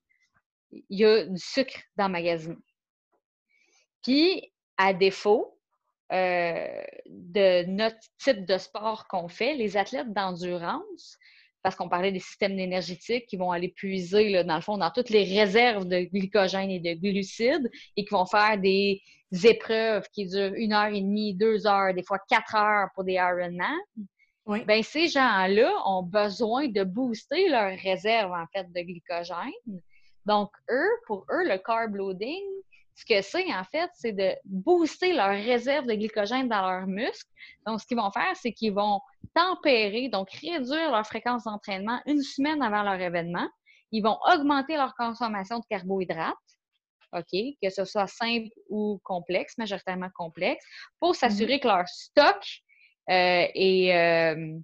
[0.72, 2.56] il y a du sucre dans le magasin.
[4.02, 5.56] Puis, à défaut
[6.10, 11.18] de notre type de sport qu'on fait, les athlètes d'endurance,
[11.62, 15.10] parce qu'on parlait des systèmes énergétiques qui vont aller puiser, dans le fond, dans toutes
[15.10, 19.02] les réserves de glycogène et de glucides et qui vont faire des
[19.44, 23.14] épreuves qui durent une heure et demie, deux heures, des fois quatre heures pour des
[23.14, 23.76] Ironman.
[24.46, 24.64] Oui.
[24.64, 29.80] Bien, ces gens-là ont besoin de booster leurs réserves, en fait, de glycogène.
[30.26, 32.42] Donc, eux, pour eux, le carb loading,
[33.00, 37.30] ce que c'est, en fait, c'est de booster leur réserve de glycogène dans leurs muscles.
[37.66, 39.00] Donc, ce qu'ils vont faire, c'est qu'ils vont
[39.34, 43.48] tempérer, donc réduire leur fréquence d'entraînement une semaine avant leur événement.
[43.90, 46.36] Ils vont augmenter leur consommation de carbohydrates.
[47.12, 50.64] OK, que ce soit simple ou complexe, majoritairement complexe,
[51.00, 51.60] pour s'assurer mm-hmm.
[51.60, 52.42] que leur stock
[53.08, 54.58] euh, est, euh,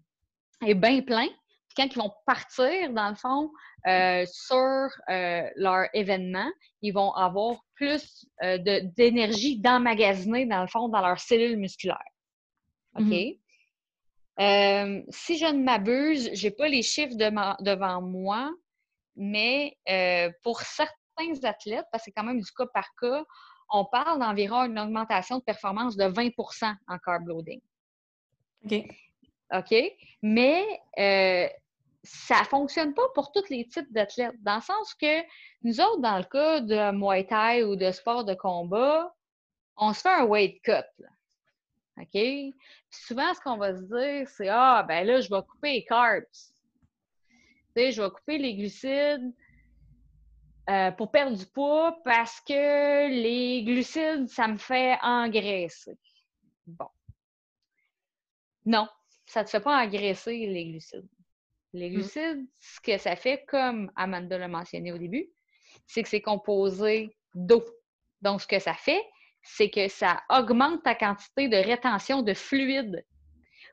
[0.64, 1.29] est bien plein
[1.77, 3.51] quand ils vont partir, dans le fond,
[3.87, 6.51] euh, sur euh, leur événement,
[6.83, 8.59] ils vont avoir plus euh,
[8.97, 11.99] d'énergie d'emmagasiner, dans le fond, dans leurs cellules musculaires.
[12.99, 13.39] OK?
[14.39, 15.05] Mm-hmm.
[15.11, 18.51] si je ne m'abuse, je n'ai pas les chiffres devant moi,
[19.15, 19.77] mais
[20.43, 23.25] pour certains athlètes, parce que c'est quand même du cas par cas,
[23.71, 27.61] on parle d'environ une augmentation de performance de 20% en carb loading.
[28.65, 28.85] OK.
[29.53, 29.75] OK?
[30.23, 30.65] Mais
[32.07, 35.23] ça fonctionne pas pour tous les types d'athlètes, dans le sens que
[35.62, 39.14] nous autres, dans le cas de Muay Thai ou de sport de combat,
[39.77, 41.05] on se fait un weight cut.
[41.99, 42.55] OK?
[42.90, 46.25] souvent, ce qu'on va se dire, c'est Ah, ben là, je vais couper les carbs.
[46.33, 49.33] Tu sais, je vais couper les glucides
[50.69, 55.99] euh, pour perdre du poids parce que les glucides, ça me fait engraisser.
[56.66, 56.88] Bon.
[58.64, 58.88] Non,
[59.27, 61.09] ça ne te fait pas engraisser les glucides.
[61.77, 61.93] Les mmh.
[61.93, 65.29] glucides, ce que ça fait, comme Amanda l'a mentionné au début,
[65.87, 67.62] c'est que c'est composé d'eau.
[68.23, 69.05] Donc, ce que ça fait,
[69.43, 73.05] c'est que ça augmente ta quantité de rétention de fluide.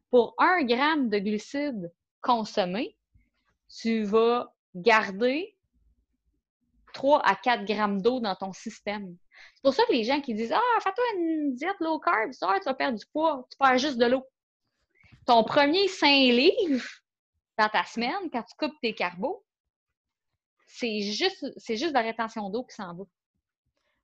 [0.09, 2.97] Pour un gramme de glucides consommés,
[3.69, 5.55] tu vas garder
[6.93, 9.15] 3 à 4 grammes d'eau dans ton système.
[9.55, 12.65] C'est pour ça que les gens qui disent Ah, fais-toi une diète low carb, tu
[12.65, 14.27] vas perdre du poids, tu perds juste de l'eau.
[15.25, 17.02] Ton premier 5 livres,
[17.57, 19.43] dans ta semaine, quand tu coupes tes carbos,
[20.67, 23.03] c'est juste, c'est juste de la rétention d'eau qui s'en va.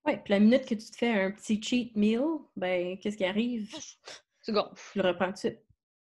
[0.06, 2.24] Oui, puis la minute que tu te fais un petit cheat meal,
[2.56, 3.70] ben qu'est-ce qui arrive?
[4.44, 4.92] Tu gonfles.
[4.94, 5.60] Tu le reprends tout de suite.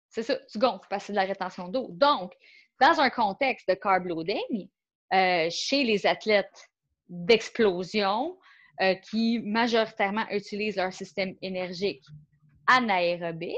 [0.10, 1.88] C'est ça, tu gonfles parce que c'est de la rétention d'eau.
[1.92, 2.34] Donc,
[2.80, 4.70] dans un contexte de carb loading,
[5.14, 6.70] euh, chez les athlètes
[7.08, 8.38] d'explosion
[8.82, 12.04] euh, qui majoritairement utilisent leur système énergique
[12.68, 13.58] anaérobique,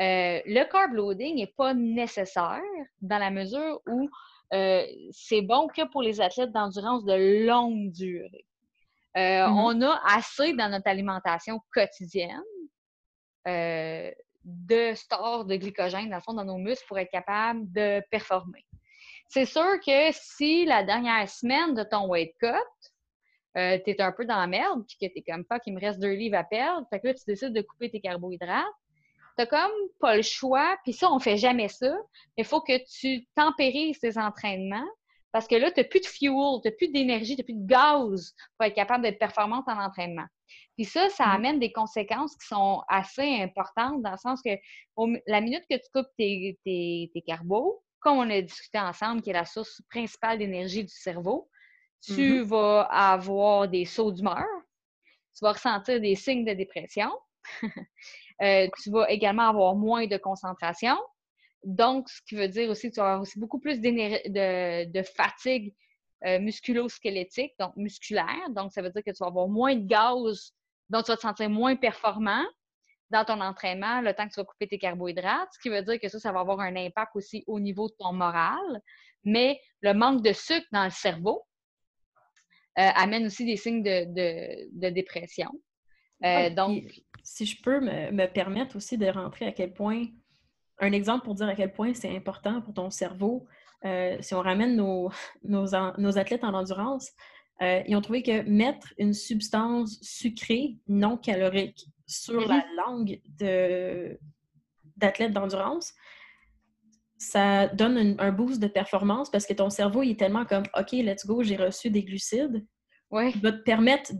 [0.00, 2.60] euh, le carb loading n'est pas nécessaire
[3.00, 4.10] dans la mesure où
[4.52, 8.46] euh, c'est bon que pour les athlètes d'endurance de longue durée.
[9.16, 9.54] Euh, mm-hmm.
[9.54, 12.42] On a assez dans notre alimentation quotidienne
[13.46, 18.64] de stores de glycogène, dans le fond, dans nos muscles pour être capable de performer.
[19.28, 22.48] C'est sûr que si la dernière semaine de ton weight cut,
[23.54, 25.80] tu es un peu dans la merde, puis que tu es comme pas qu'il me
[25.80, 28.64] reste deux livres à perdre, fait que là, tu décides de couper tes carbohydrates,
[29.36, 31.94] t'as comme pas le choix, puis ça, on fait jamais ça.
[32.36, 34.88] Il faut que tu tempérises tes entraînements
[35.32, 37.54] parce que là, tu n'as plus de fuel, tu n'as plus d'énergie, tu n'as plus
[37.54, 40.24] de gaz pour être capable d'être performante en entraînement.
[40.76, 41.30] Puis ça, ça mm.
[41.30, 44.56] amène des conséquences qui sont assez importantes dans le sens que
[45.26, 49.30] la minute que tu coupes tes, tes, tes carbos, comme on a discuté ensemble, qui
[49.30, 51.50] est la source principale d'énergie du cerveau,
[52.02, 52.42] tu mm-hmm.
[52.42, 54.46] vas avoir des sauts d'humeur,
[55.36, 57.10] tu vas ressentir des signes de dépression.
[58.42, 60.98] Euh, tu vas également avoir moins de concentration.
[61.64, 65.74] Donc, ce qui veut dire aussi que tu vas avoir aussi beaucoup plus de, fatigue
[66.26, 68.50] euh, musculo-squelettique, donc musculaire.
[68.50, 70.52] Donc, ça veut dire que tu vas avoir moins de gaz,
[70.90, 72.44] donc tu vas te sentir moins performant
[73.10, 75.98] dans ton entraînement le temps que tu vas couper tes carbohydrates, ce qui veut dire
[75.98, 78.82] que ça, ça va avoir un impact aussi au niveau de ton moral.
[79.24, 81.46] Mais le manque de sucre dans le cerveau
[82.78, 85.50] euh, amène aussi des signes de dépression.
[86.22, 90.06] Donc, si je peux me, permettre aussi de rentrer à quel point,
[90.78, 93.46] un exemple pour dire à quel point c'est important pour ton cerveau,
[93.84, 95.10] euh, si on ramène nos,
[95.44, 95.74] nos,
[96.18, 97.10] athlètes en endurance,
[97.62, 102.76] euh, ils ont trouvé que mettre une substance sucrée non calorique sur la mm-hmm.
[102.76, 103.20] langue
[104.96, 105.94] d'athlète d'endurance,
[107.18, 110.92] ça donne un, boost de performance parce que ton cerveau il est tellement comme OK,
[110.92, 112.64] let's go, j'ai reçu des glucides.
[113.10, 113.30] Ouais.
[113.34, 114.12] Il va te permettre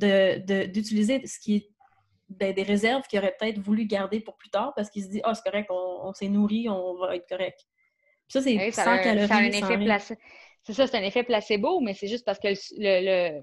[0.72, 1.68] d'utiliser ce qui est
[2.28, 5.20] ben, des réserves qu'il aurait peut-être voulu garder pour plus tard parce qu'il se dit
[5.22, 7.60] Ah, oh, c'est correct, on, s'est nourri, on va être correct.
[8.28, 9.32] ça, c'est sans calories.
[9.32, 10.16] un effet
[10.62, 13.40] C'est ça, c'est un effet placebo, mais c'est juste parce que le,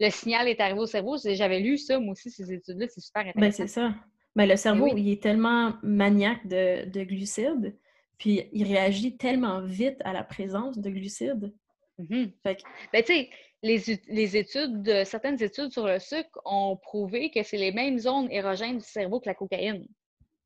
[0.00, 1.16] le, signal est arrivé au cerveau.
[1.24, 3.40] J'avais lu ça, moi aussi, ces études-là, c'est super intéressant.
[3.40, 3.94] Ben, c'est ça.
[4.34, 7.76] Ben, le cerveau, il est tellement maniaque de, de, glucides,
[8.18, 11.54] puis il réagit tellement vite à la présence de glucides.
[12.00, 12.32] Mm-hmm.
[12.44, 13.30] Ben, tu sais,
[13.62, 18.78] les, études, certaines études sur le sucre ont prouvé que c'est les mêmes zones érogènes
[18.78, 19.86] du cerveau que la cocaïne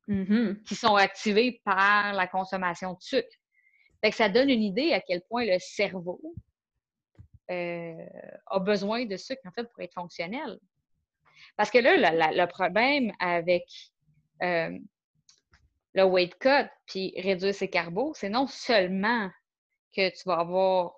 [0.08, 0.62] mm-hmm.
[0.64, 3.36] qui sont activées par la consommation de sucre.
[4.02, 6.20] Fait que ça donne une idée à quel point le cerveau
[7.50, 8.06] euh,
[8.46, 10.58] a besoin de sucre en fait pour être fonctionnel.
[11.56, 11.96] Parce que là,
[12.32, 13.64] le problème avec
[14.42, 14.78] euh,
[15.94, 19.30] le weight cut puis réduire ses carbos, c'est non seulement
[19.94, 20.92] que tu vas avoir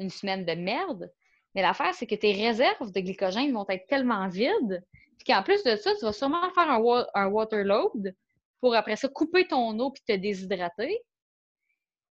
[0.00, 1.12] une semaine de merde,
[1.58, 4.86] mais l'affaire, c'est que tes réserves de glycogène vont être tellement vides,
[5.18, 8.14] puis qu'en plus de ça, tu vas sûrement faire un, un water load
[8.60, 11.02] pour après ça couper ton eau puis te déshydrater.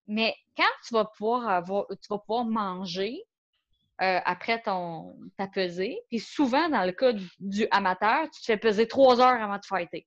[0.06, 3.20] Mais quand tu vas pouvoir manger
[4.00, 8.56] euh, après ton, ta pesée, puis souvent, dans le cas du, amateur, tu te fais
[8.56, 10.06] peser trois heures avant de fighter.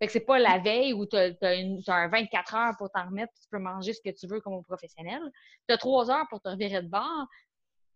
[0.00, 3.32] Fait que c'est pas la veille où tu as, un 24 heures pour t'en remettre,
[3.40, 5.22] tu peux manger ce que tu veux comme professionnel.
[5.68, 7.28] Tu as trois heures pour te revirer de bord.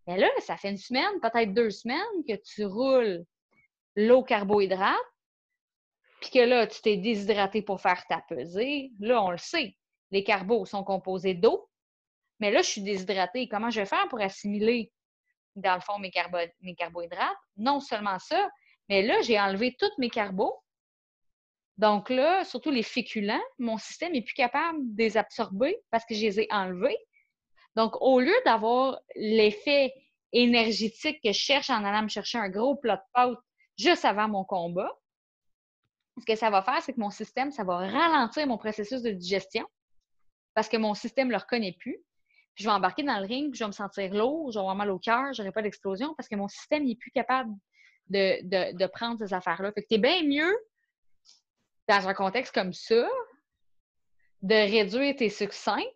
[0.08, 3.24] Mais là, ça fait une semaine, peut-être deux semaines que tu roules
[3.94, 4.96] l'eau carbohydrate,
[6.20, 8.90] puis que là, tu t'es déshydraté pour faire ta pesée.
[8.98, 9.76] Là, on le sait,
[10.10, 11.68] les carbos sont composés d'eau.
[12.40, 13.48] Mais là, je suis déshydratée.
[13.48, 14.90] Comment je vais faire pour assimiler,
[15.54, 16.10] dans le fond, mes,
[16.62, 17.36] mes carbohydrates?
[17.56, 18.48] Non seulement ça,
[18.88, 20.54] mais là, j'ai enlevé tous mes carbos
[21.78, 26.14] donc là, surtout les féculents, mon système n'est plus capable de les absorber parce que
[26.14, 26.98] je les ai enlevés.
[27.78, 29.94] Donc, au lieu d'avoir l'effet
[30.32, 33.38] énergétique que je cherche en allant me chercher un gros plat de pâtes
[33.78, 34.90] juste avant mon combat,
[36.18, 39.12] ce que ça va faire, c'est que mon système, ça va ralentir mon processus de
[39.12, 39.64] digestion
[40.54, 42.02] parce que mon système ne le reconnaît plus.
[42.56, 44.60] Puis je vais embarquer dans le ring, puis je vais me sentir lourd, je vais
[44.60, 47.52] avoir mal au cœur, je n'aurai pas d'explosion parce que mon système n'est plus capable
[48.08, 49.70] de, de, prendre ces affaires-là.
[49.70, 50.52] Fait que es bien mieux
[51.86, 53.08] dans un contexte comme ça,
[54.42, 55.86] de réduire tes sucres simples,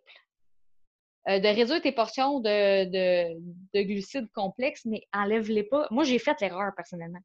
[1.28, 5.86] euh, de réduire tes portions de, glucides complexes, mais enlève-les pas.
[5.90, 7.20] Moi, j'ai fait l'erreur personnellement.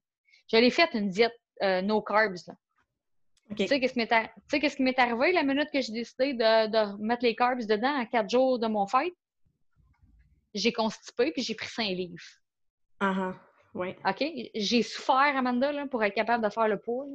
[0.48, 2.36] J'allais fait une diète euh, no carbs.
[3.56, 7.66] Tu sais, qu'est-ce qui m'est arrivé la minute que j'ai décidé de, mettre les carbs
[7.66, 9.14] dedans à quatre jours de mon fête?
[10.54, 12.24] J'ai constipé puis j'ai pris 5 livres.
[13.00, 13.34] Ah, uh
[13.74, 13.96] oui.
[14.06, 14.24] OK?
[14.56, 17.06] J'ai souffert, Amanda, pour être capable de faire le poids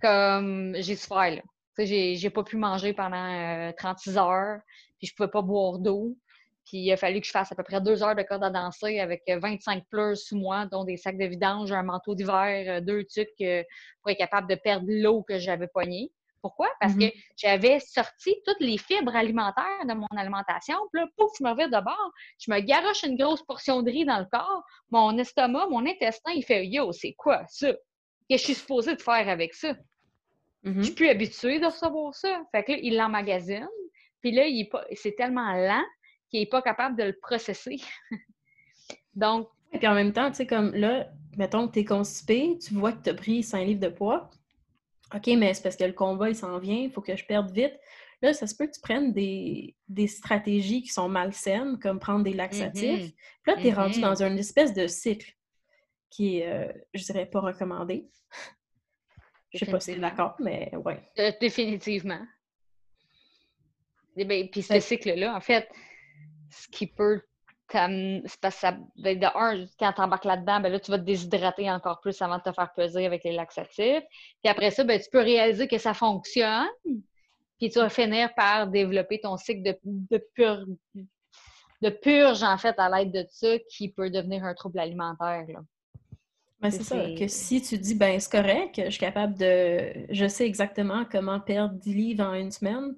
[0.00, 1.42] comme j'ai souffert, là.
[1.78, 4.60] J'ai, j'ai pas pu manger pendant 36 euh, heures,
[5.04, 6.16] puis je pouvais pas boire d'eau.
[6.64, 8.50] Puis il a fallu que je fasse à peu près deux heures de corde à
[8.50, 12.64] danser avec 25 euh, pleurs sous moi, dont des sacs de vidange, un manteau d'hiver,
[12.68, 13.36] euh, deux trucs
[14.00, 16.10] pour être capable de perdre l'eau que j'avais poignée.
[16.40, 16.68] Pourquoi?
[16.80, 17.24] Parce que mm-hmm.
[17.36, 20.76] j'avais sorti toutes les fibres alimentaires de mon alimentation.
[20.92, 22.12] Puis là, pouf, je me reviens de bord.
[22.38, 24.62] Je me garoche une grosse portion de riz dans le corps.
[24.90, 27.72] Mon estomac, mon intestin, il fait Yo, c'est quoi ça?
[28.28, 29.74] Qu'est-ce que je suis supposée de faire avec ça?
[30.64, 30.94] Je suis mm-hmm.
[30.94, 32.42] plus habituée de recevoir ça.
[32.52, 33.68] Fait que là, il l'emmagasine.
[34.24, 34.44] Puis là,
[34.94, 35.84] c'est tellement lent
[36.30, 37.76] qu'il n'est pas capable de le processer.
[39.14, 39.48] Donc.
[39.70, 42.72] Et puis en même temps, tu sais, comme là, mettons que tu es constipé, tu
[42.72, 44.30] vois que tu as pris 5 livres de poids.
[45.14, 47.50] OK, mais c'est parce que le combat, il s'en vient, il faut que je perde
[47.50, 47.78] vite.
[48.22, 52.32] Là, ça se peut que tu prennes des, stratégies qui sont malsaines, comme prendre des
[52.32, 53.08] laxatifs.
[53.08, 53.14] Mm-hmm.
[53.42, 54.00] Puis là, tu es rendu mm-hmm.
[54.00, 55.34] dans une espèce de cycle
[56.08, 58.08] qui est, euh, je dirais, pas recommandé.
[59.52, 60.98] Je sais pas si tu es d'accord, mais ouais.
[61.18, 62.24] Euh, définitivement.
[64.16, 65.68] Et eh ben, puis ce cycle-là, en fait,
[66.50, 67.20] ce qui peut
[67.68, 68.22] t'amener.
[68.26, 70.98] C'est parce que ça, ben, de un, quand tu embarques là-dedans, ben là, tu vas
[70.98, 74.04] te déshydrater encore plus avant de te faire peser avec les laxatifs.
[74.42, 76.68] Puis après ça, ben, tu peux réaliser que ça fonctionne.
[77.58, 80.76] Puis tu vas finir par développer ton cycle de, de,
[81.82, 85.44] de purge, en fait, à l'aide de ça, qui peut devenir un trouble alimentaire.
[85.48, 85.60] Là.
[86.60, 89.92] Ben, c'est ça, que si tu dis, ben c'est correct, je suis capable de.
[90.08, 92.96] Je sais exactement comment perdre 10 livres en une semaine,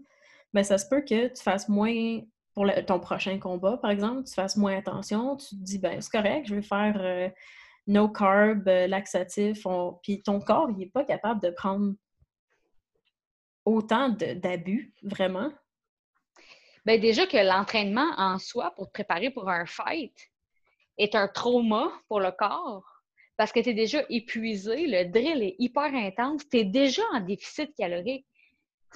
[0.52, 2.20] ben ça se peut que tu fasses moins
[2.54, 6.10] pour ton prochain combat, par exemple, tu fasses moins attention, tu te dis, ben c'est
[6.10, 7.28] correct, je vais faire euh,
[7.86, 9.66] no carb, euh, laxatif,
[10.02, 11.94] puis ton corps, il n'est pas capable de prendre
[13.66, 15.52] autant d'abus, vraiment.
[16.86, 20.14] Ben déjà que l'entraînement en soi pour te préparer pour un fight
[20.98, 22.96] est un trauma pour le corps
[23.36, 27.20] parce que tu es déjà épuisé, le drill est hyper intense, tu es déjà en
[27.20, 28.26] déficit calorique.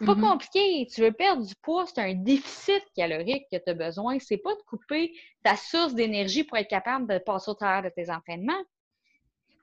[0.01, 0.31] C'est pas mm-hmm.
[0.31, 0.87] compliqué.
[0.87, 4.19] Tu veux perdre du poids, c'est un déficit calorique que tu as besoin.
[4.19, 7.91] C'est pas de couper ta source d'énergie pour être capable de passer au travers de
[7.95, 8.63] tes entraînements.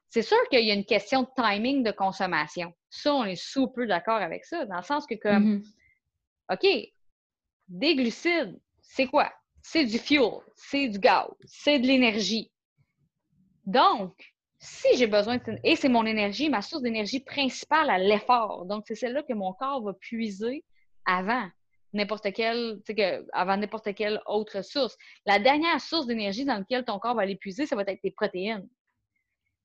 [0.10, 2.72] C'est sûr qu'il y a une question de timing de consommation.
[2.92, 6.54] Ça, on est sous peu d'accord avec ça, dans le sens que comme, mm-hmm.
[6.54, 6.94] OK,
[7.70, 9.34] des glucides, c'est quoi?
[9.64, 12.52] C'est du fuel, c'est du gaz, c'est de l'énergie.
[13.66, 14.36] Donc,
[14.68, 15.40] si j'ai besoin.
[15.64, 18.66] Et c'est mon énergie, ma source d'énergie principale à l'effort.
[18.66, 20.64] Donc, c'est celle-là que mon corps va puiser
[21.06, 21.50] avant
[21.94, 22.82] n'importe quelle,
[24.26, 24.98] autre source.
[25.26, 28.12] La dernière source d'énergie dans laquelle ton corps va aller puiser, ça va être tes
[28.12, 28.68] protéines.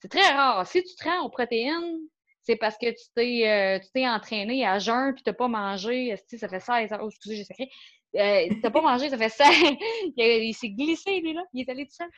[0.01, 0.67] C'est très rare.
[0.67, 1.99] Si tu te rends aux protéines,
[2.43, 6.49] c'est parce que tu t'es, euh, entraîné à jeun puis tu n'as pas mangé, ça
[6.49, 7.71] fait ça, oh, excusez, j'ai sacré.
[8.14, 9.44] Euh, t'as pas mangé, ça fait ça.
[10.16, 11.42] il, s'est glissé, lui, là.
[11.53, 12.11] Il est allé tout seul.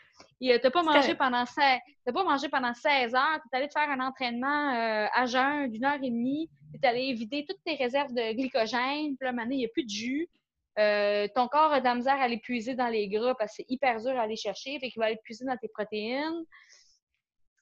[0.42, 1.78] Euh, t'as pas, mangé pendant 16...
[2.12, 3.40] pas mangé pendant 16 heures.
[3.50, 6.50] T'es allé te faire un entraînement euh, à jeun d'une heure et demie.
[6.80, 9.16] T'es allé vider toutes tes réserves de glycogène.
[9.16, 10.28] Puis là, maintenant, il n'y a plus de jus.
[10.76, 14.00] ton corps a de la misère à l'épuiser dans les gras parce que c'est hyper
[14.00, 14.78] dur à aller chercher.
[14.80, 16.44] Fait qu'il va aller puiser dans tes protéines.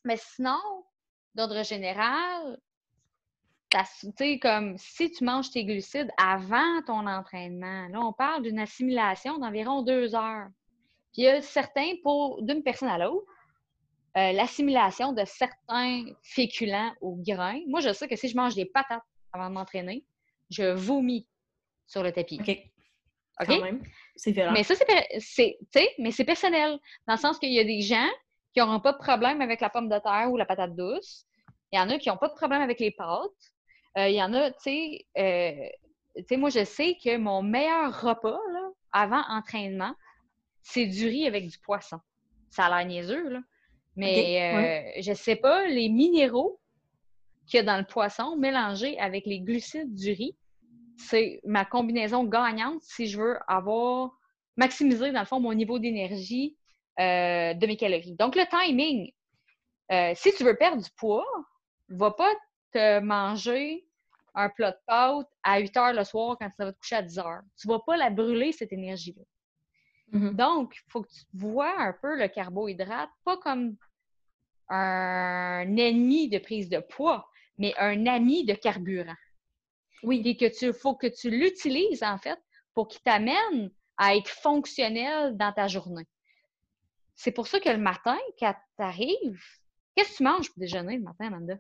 [0.04, 0.58] Mais sinon,
[1.34, 2.58] d'ordre général,
[4.16, 9.38] tu comme si tu manges tes glucides avant ton entraînement, là, on parle d'une assimilation
[9.38, 10.48] d'environ deux heures.
[11.12, 13.26] Puis il y a certains, pour d'une personne à l'autre,
[14.16, 17.60] euh, l'assimilation de certains féculents au grain.
[17.66, 20.04] Moi, je sais que si je mange des patates avant de m'entraîner,
[20.50, 21.26] je vomis
[21.86, 22.38] sur le tapis.
[22.40, 22.58] OK.
[23.40, 23.80] OK?
[24.16, 24.52] C'est violent.
[24.52, 24.74] Mais ça,
[25.18, 25.56] c'est,
[25.98, 26.78] mais c'est personnel.
[27.06, 28.08] Dans le sens qu'il y a des gens
[28.52, 31.24] qui n'auront pas de problème avec la pomme de terre ou la patate douce.
[31.72, 33.51] Il y en a qui n'ont pas de problème avec les pâtes.
[33.98, 38.40] Euh, il y en a, tu sais, euh, moi, je sais que mon meilleur repas,
[38.52, 39.94] là, avant entraînement,
[40.62, 41.98] c'est du riz avec du poisson.
[42.50, 43.40] Ça a l'air niaiseux, là.
[43.94, 46.58] Mais euh, je sais pas, les minéraux
[47.46, 50.34] qu'il y a dans le poisson mélangés avec les glucides du riz,
[50.96, 54.10] c'est ma combinaison gagnante si je veux avoir
[54.56, 56.56] maximisé, dans le fond, mon niveau d'énergie
[56.98, 58.14] de mes calories.
[58.14, 59.12] Donc, le timing,
[60.14, 61.26] si tu veux perdre du poids,
[61.90, 62.32] va pas
[62.72, 63.86] te manger
[64.34, 67.02] un plat de pâtes à 8 heures le soir quand tu vas te coucher à
[67.02, 67.42] 10 heures.
[67.58, 69.22] Tu ne vas pas la brûler, cette énergie-là.
[70.18, 70.36] Mm-hmm.
[70.36, 73.76] Donc, il faut que tu vois un peu le carbohydrate, pas comme
[74.68, 79.16] un ennemi de prise de poids, mais un ami de carburant.
[80.02, 80.22] Oui.
[80.24, 82.38] Et que tu faut que tu l'utilises, en fait,
[82.74, 86.06] pour qu'il t'amène à être fonctionnel dans ta journée.
[87.14, 89.44] C'est pour ça que le matin, quand tu arrives,
[89.94, 91.54] qu'est-ce que tu manges pour déjeuner le matin, Amanda?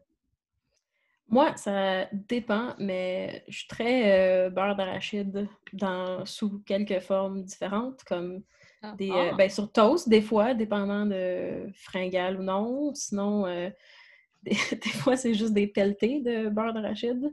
[1.28, 8.04] Moi, ça dépend, mais je suis très euh, beurre d'arachide dans, sous quelques formes différentes,
[8.04, 8.42] comme
[8.82, 9.34] ah, des, euh, ah!
[9.36, 12.94] ben, sur toast, des fois, dépendant de fringale ou non.
[12.94, 13.70] Sinon, euh,
[14.42, 17.32] des, fois, c'est juste des pelletés de beurre d'arachide.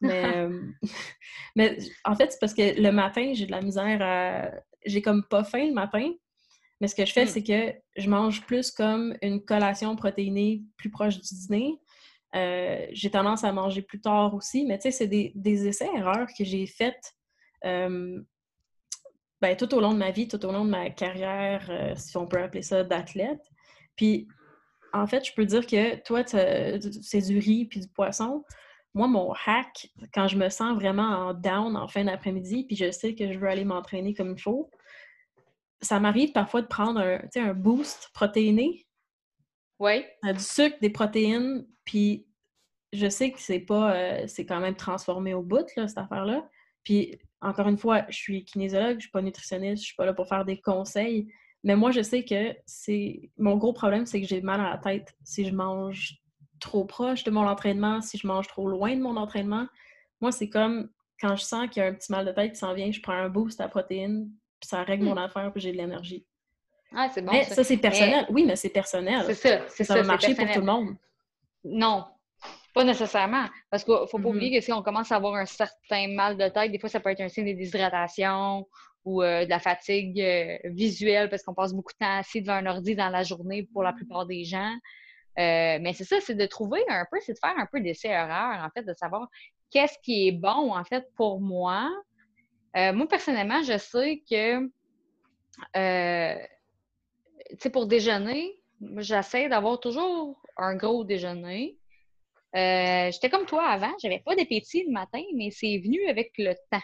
[0.00, 0.48] Mais,
[1.56, 4.50] mais en fait, c'est parce que le matin, j'ai de la misère à.
[4.86, 6.12] J'ai comme pas faim le matin.
[6.80, 7.28] Mais ce que je fais, hmm.
[7.28, 11.80] c'est que je mange plus comme une collation protéinée plus proche du dîner
[12.34, 16.44] euh, j'ai tendance à manger plus tard aussi, mais tu sais, c'est des, essais-erreurs que
[16.44, 17.14] j'ai faites
[17.64, 18.20] euh,
[19.40, 22.16] ben, tout au long de ma vie, tout au long de ma carrière, euh, si
[22.16, 23.44] on peut appeler ça d'athlète.
[23.94, 24.26] Puis,
[24.92, 28.44] en fait, je peux dire que toi, c'est du riz puis du poisson.
[28.94, 32.90] Moi, mon hack, quand je me sens vraiment en down en fin d'après-midi, puis je
[32.90, 34.70] sais que je veux aller m'entraîner comme il faut,
[35.80, 38.86] ça m'arrive parfois de prendre un, un boost protéiné.
[39.78, 40.04] Oui.
[40.22, 42.26] Du sucre, des protéines, puis
[42.92, 46.48] je sais que c'est pas, euh, c'est quand même transformé au bout, là, cette affaire-là.
[46.84, 50.14] Puis encore une fois, je suis kinésiologue, je suis pas nutritionniste, je suis pas là
[50.14, 51.28] pour faire des conseils.
[51.62, 53.30] Mais moi, je sais que c'est.
[53.38, 56.16] Mon gros problème, c'est que j'ai mal à la tête si je mange
[56.60, 59.66] trop proche de mon entraînement, si je mange trop loin de mon entraînement.
[60.20, 62.58] Moi, c'est comme quand je sens qu'il y a un petit mal de tête qui
[62.58, 65.18] s'en vient, je prends un boost à protéines, puis ça règle mon hmm.
[65.18, 66.26] affaire, puis j'ai de l'énergie.
[66.96, 67.32] Ah, c'est bon.
[67.32, 68.26] Mais ça, c'est personnel.
[68.30, 69.22] Oui, mais c'est personnel.
[69.26, 69.60] C'est ça.
[69.68, 70.96] C'est ça, ça va marcher pour tout le monde.
[71.64, 72.04] Non,
[72.74, 73.46] pas nécessairement.
[73.70, 74.28] Parce qu'il ne faut pas mm-hmm.
[74.28, 77.00] oublier que si on commence à avoir un certain mal de tête, des fois, ça
[77.00, 78.66] peut être un signe de déshydratation
[79.04, 82.54] ou euh, de la fatigue euh, visuelle parce qu'on passe beaucoup de temps assis devant
[82.54, 84.74] un ordi dans la journée pour la plupart des gens.
[85.38, 88.64] Euh, mais c'est ça, c'est de trouver un peu, c'est de faire un peu d'essai-erreur,
[88.64, 89.28] en fait, de savoir
[89.70, 91.90] qu'est-ce qui est bon, en fait, pour moi.
[92.74, 94.70] moi, personnellement, je sais que,
[97.50, 98.58] tu sais, pour déjeuner,
[98.98, 101.76] j'essaie d'avoir toujours un gros déjeuner.
[102.56, 106.54] Euh, j'étais comme toi avant, j'avais pas d'appétit le matin, mais c'est venu avec le
[106.70, 106.82] temps.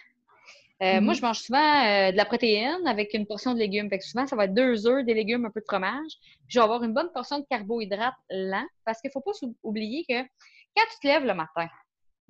[0.83, 1.16] Euh, moi, mm-hmm.
[1.16, 3.90] je mange souvent euh, de la protéine avec une portion de légumes.
[3.90, 6.12] Fait que souvent, ça va être deux œufs, des légumes, un peu de fromage.
[6.20, 9.33] Puis je vais avoir une bonne portion de carbohydrates lents parce qu'il ne faut pas
[9.62, 10.23] oublier que
[10.75, 11.68] quand tu te lèves le matin,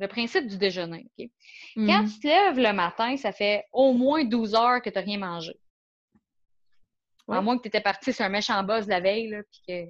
[0.00, 1.06] le principe du déjeuner?
[1.16, 1.28] Quand
[1.76, 2.12] mm-hmm.
[2.12, 5.18] tu te lèves le matin, ça fait au moins 12 heures que tu n'as rien
[5.18, 5.52] mangé.
[7.28, 9.84] À moins que tu étais parti sur un méchant buzz la veille, puis que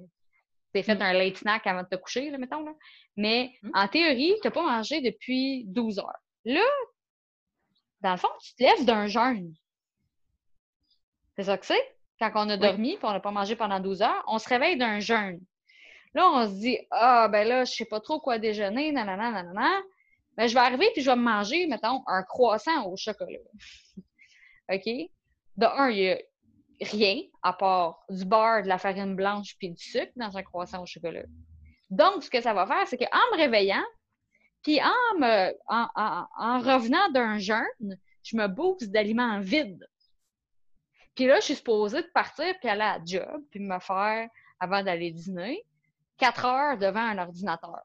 [0.73, 1.01] tu aies fait mm.
[1.01, 2.63] un late snack avant de te coucher, là, mettons.
[2.63, 2.73] Là.
[3.17, 3.71] Mais mm.
[3.73, 6.19] en théorie, tu n'as pas mangé depuis 12 heures.
[6.45, 6.65] Là,
[8.01, 9.53] dans le fond, tu te lèves d'un jeûne.
[11.35, 11.95] C'est ça que c'est?
[12.19, 14.77] Quand on a dormi et on n'a pas mangé pendant 12 heures, on se réveille
[14.77, 15.39] d'un jeûne.
[16.13, 19.31] Là, on se dit Ah, ben là, je ne sais pas trop quoi déjeuner, nanana,
[19.31, 19.81] nanana.
[20.37, 23.39] Ben, je vais arriver puis je vais me manger, mettons, un croissant au chocolat.
[24.71, 24.85] OK?
[25.57, 26.17] De un, il y a
[26.81, 30.81] rien à part du beurre, de la farine blanche puis du sucre dans un croissant
[30.81, 31.23] au chocolat.
[31.89, 33.83] Donc, ce que ça va faire, c'est qu'en me réveillant,
[34.63, 39.87] puis en, me, en, revenant d'un jeûne, je me booste d'aliments vides.
[41.15, 44.29] Puis là, je suis supposée de partir puis aller à la job, puis me faire,
[44.59, 45.65] avant d'aller dîner,
[46.17, 47.81] quatre heures devant un ordinateur.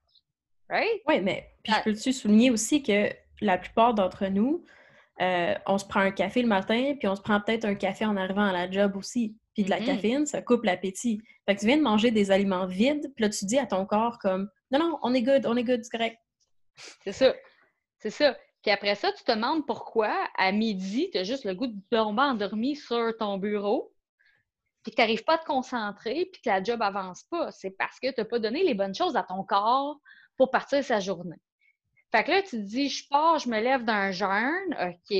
[0.68, 1.02] Right?
[1.06, 4.64] Oui, mais puis je peux-tu souligner aussi que la plupart d'entre nous,
[5.20, 8.04] euh, on se prend un café le matin, puis on se prend peut-être un café
[8.04, 9.36] en arrivant à la job aussi.
[9.54, 9.86] Puis de la mm-hmm.
[9.86, 11.22] caféine, ça coupe l'appétit.
[11.46, 13.86] Fait que tu viens de manger des aliments vides, puis là, tu dis à ton
[13.86, 16.18] corps comme «Non, non, on est good, on est good, c'est correct.»
[17.04, 17.34] C'est ça.
[17.98, 18.36] C'est ça.
[18.62, 21.80] Puis après ça, tu te demandes pourquoi, à midi, tu as juste le goût de
[21.90, 23.94] tomber endormi sur ton bureau,
[24.82, 27.50] puis que tu n'arrives pas à te concentrer, puis que la job avance pas.
[27.52, 29.98] C'est parce que tu n'as pas donné les bonnes choses à ton corps
[30.36, 31.40] pour partir sa journée.
[32.12, 35.16] Fait que là, tu te dis, je pars, je me lève d'un jeûne, OK.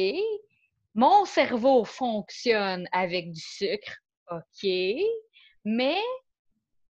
[0.94, 3.98] Mon cerveau fonctionne avec du sucre,
[4.30, 4.68] OK.
[5.64, 6.00] Mais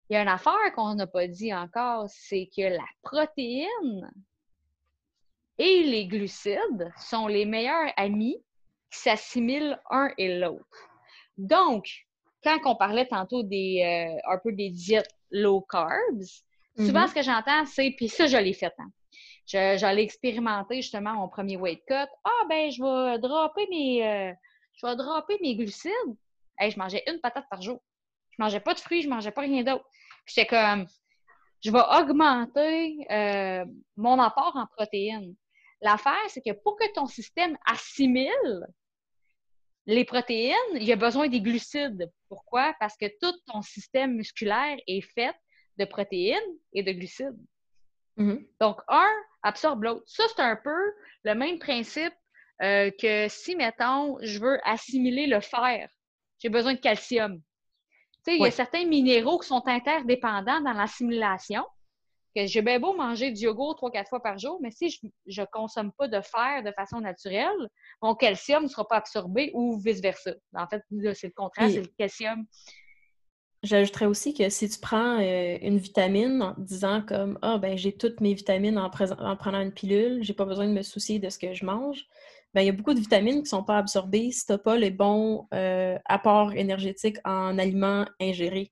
[0.08, 4.10] il y a une affaire qu'on n'a pas dit encore, c'est que la protéine
[5.58, 8.42] et les glucides sont les meilleurs amis
[8.90, 10.90] qui s'assimilent un et l'autre.
[11.38, 11.88] Donc,
[12.42, 16.22] quand on parlait tantôt des, euh, un peu des diètes low carbs,
[16.76, 17.08] souvent mm-hmm.
[17.08, 18.74] ce que j'entends, c'est, puis ça, je l'ai fait.
[18.78, 18.90] Hein.
[19.46, 22.08] J'allais expérimenter justement mon premier weight cut.
[22.24, 24.32] Ah, ben, je vais dropper mes, euh,
[24.74, 26.16] je vais mes glucides.
[26.58, 27.80] Hey, je mangeais une patate par jour.
[28.30, 29.84] Je mangeais pas de fruits, je mangeais pas rien d'autre.
[30.26, 30.86] J'étais comme,
[31.62, 33.64] je vais augmenter euh,
[33.96, 35.34] mon apport en protéines.
[35.80, 38.66] L'affaire, c'est que pour que ton système assimile
[39.86, 42.10] les protéines, il y a besoin des glucides.
[42.28, 42.74] Pourquoi?
[42.80, 45.34] Parce que tout ton système musculaire est fait
[45.76, 46.40] de protéines
[46.72, 47.38] et de glucides.
[48.18, 48.46] Mm-hmm.
[48.60, 49.10] Donc, un
[49.42, 50.02] absorbe l'autre.
[50.06, 50.92] Ça, c'est un peu
[51.24, 52.14] le même principe
[52.62, 55.88] euh, que si, mettons, je veux assimiler le fer,
[56.38, 57.40] j'ai besoin de calcium.
[58.24, 61.64] Tu sais, il y a certains minéraux qui sont interdépendants dans l'assimilation
[62.34, 64.90] que j'ai bien beau manger du yogourt trois, quatre fois par jour, mais si
[65.26, 67.68] je ne consomme pas de fer de façon naturelle,
[68.02, 70.32] mon calcium ne sera pas absorbé ou vice-versa.
[70.54, 70.82] En fait,
[71.14, 72.44] c'est le contraire, c'est le calcium.
[73.64, 77.92] J'ajouterais aussi que si tu prends euh, une vitamine en disant comme Ah, ben j'ai
[77.92, 81.38] toutes mes vitamines en, prenant une pilule, j'ai pas besoin de me soucier de ce
[81.38, 82.04] que je mange,
[82.52, 84.58] ben il y a beaucoup de vitamines qui ne sont pas absorbées si tu n'as
[84.58, 88.70] pas les bons euh, apports énergétiques en aliments ingérés.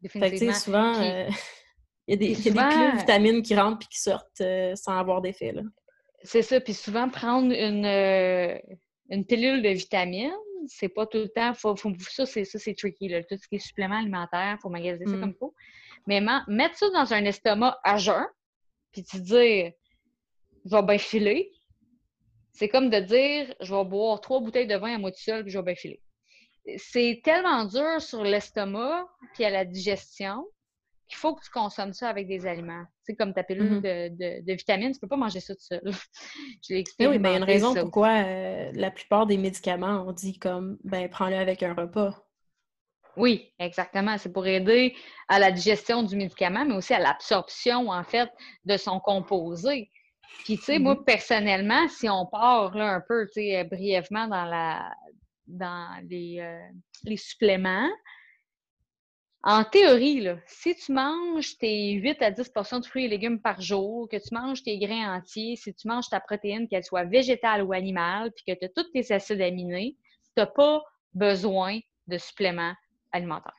[0.00, 0.54] Définitivement.
[0.54, 1.28] souvent, euh,
[2.06, 5.52] il y a des, il vitamines qui rentrent et qui sortent euh, sans avoir d'effet.
[6.22, 6.60] C'est ça.
[6.60, 7.84] Puis souvent, prendre une,
[9.10, 10.30] une pilule de vitamines,
[10.66, 11.54] c'est pas tout le temps.
[11.54, 13.08] Faut, ça, c'est tricky.
[13.08, 13.22] Là.
[13.24, 15.20] Tout ce qui est supplément alimentaire, il faut magasiner ça mm.
[15.20, 15.54] comme il faut.
[16.06, 18.26] Mais mettre ça dans un estomac à jeun,
[18.92, 19.72] puis te dire,
[20.64, 21.52] je vais bien filer,
[22.52, 25.42] c'est comme de dire, je vais boire trois bouteilles de vin à moi tout seul,
[25.42, 26.02] puis je vais bien filer.
[26.76, 30.46] C'est tellement dur sur l'estomac, puis à la digestion,
[31.10, 32.84] il faut que tu consommes ça avec des aliments.
[33.04, 34.44] C'est comme ta pilule mm-hmm.
[34.44, 35.82] de, vitamines, tu ne peux pas manger ça tout seul.
[36.62, 37.10] Je l'ai expliqué.
[37.10, 40.38] Oui, mais il y a une raison pourquoi euh, la plupart des médicaments, on dit
[40.38, 42.14] comme, ben, prends-le avec un repas.
[43.16, 44.16] Oui, exactement.
[44.18, 44.94] C'est pour aider
[45.28, 48.30] à la digestion du médicament, mais aussi à l'absorption, en fait,
[48.64, 49.90] de son composé.
[50.44, 51.04] Puis, tu sais, moi, mm-hmm.
[51.04, 54.90] personnellement, si on part là, un peu, tu sais, brièvement dans la
[55.50, 56.60] dans les, euh,
[57.04, 57.88] les suppléments,
[59.42, 64.08] en théorie, si tu manges tes 8 à 10% de fruits et légumes par jour,
[64.08, 67.72] que tu manges tes grains entiers, si tu manges ta protéine, qu'elle soit végétale ou
[67.72, 69.96] animale, puis que tu as tous tes acides aminés,
[70.36, 70.82] tu n'as pas
[71.14, 72.74] besoin de suppléments
[73.12, 73.54] alimentaires.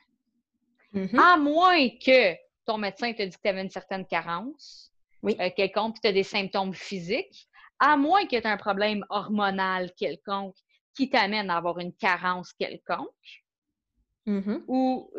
[0.94, 1.18] Mm-hmm.
[1.18, 5.36] À moins que ton médecin te dit que tu avais une certaine carence, oui.
[5.40, 9.04] Euh, quelconque, puis tu as des symptômes physiques, à moins que tu aies un problème
[9.08, 10.56] hormonal quelconque
[10.94, 13.41] qui t'amène à avoir une carence quelconque.
[14.24, 14.62] Mm-hmm.
[14.68, 15.10] ou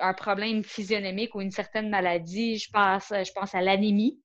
[0.00, 2.58] un problème physionomique ou une certaine maladie.
[2.58, 4.20] Je pense, je pense à l'anémie,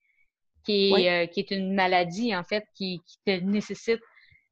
[0.64, 4.02] qui, est, euh, qui est une maladie, en fait, qui, te nécessite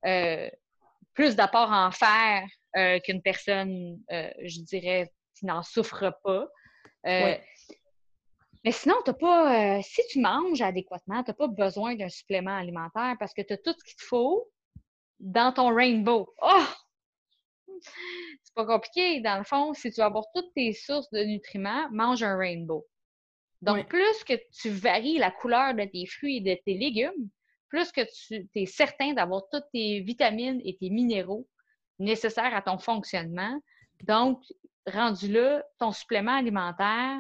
[0.06, 0.50] euh,
[1.14, 2.48] plus d'apport en fer
[2.78, 6.48] euh, qu'une personne, je dirais, qui n'en souffre pas.
[8.66, 13.16] Mais sinon, t'as pas, si tu manges adéquatement, tu n'as pas besoin d'un supplément alimentaire
[13.18, 14.50] parce que tu as tout ce qu'il te faut
[15.20, 16.34] dans ton rainbow.
[16.42, 16.66] Oh!
[18.50, 19.22] C'est pas compliqué.
[19.22, 22.86] Dans le fond, si tu veux avoir toutes tes sources de nutriments, mange un rainbow.
[23.62, 27.30] Donc, plus que tu varies la couleur de tes fruits et de tes légumes,
[27.68, 31.46] plus que tu es certain d'avoir toutes tes vitamines et tes minéraux
[32.00, 33.60] nécessaires à ton fonctionnement.
[34.04, 34.42] Donc,
[34.88, 37.20] rendu là, ton supplément alimentaire,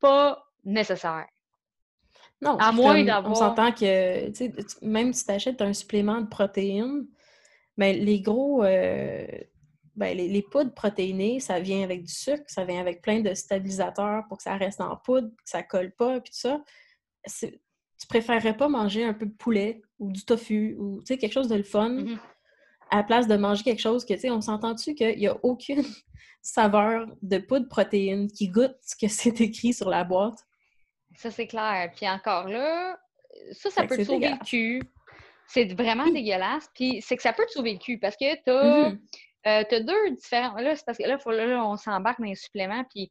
[0.00, 1.26] pas nécessaire.
[2.42, 3.32] Non, à moins d'avoir.
[3.32, 4.30] On s'entend que
[4.84, 7.06] même si tu achètes un supplément de protéines,
[7.76, 9.26] mais ben, les gros, euh,
[9.96, 14.24] ben, les, poudres protéinées, ça vient avec du sucre, ça vient avec plein de stabilisateurs
[14.28, 16.62] pour que ça reste en poudre, que ça colle pas, puis tout ça.
[17.38, 21.56] tu préférerais pas manger un peu de poulet ou du tofu ou quelque chose de
[21.56, 22.18] le fun Mhm.
[22.90, 25.36] à la place de manger quelque chose que, tu sais, on s'entend-tu qu'il n'y a
[25.42, 25.84] aucune
[26.42, 30.38] saveur de poudre protéine qui goûte ce que c'est écrit sur la boîte?
[31.16, 31.90] Ça, c'est clair.
[31.94, 32.98] Puis encore là,
[33.52, 34.82] ça, ça Fait peut te c'est sauver le cul.
[35.46, 36.70] C'est vraiment dégueulasse.
[36.74, 38.36] Puis c'est que ça peut te sauver le cul parce que
[39.44, 40.54] tu as, deux différents.
[40.56, 42.84] Là, c'est parce que là, faut, là, on s'embarque dans les suppléments.
[42.94, 43.10] Puis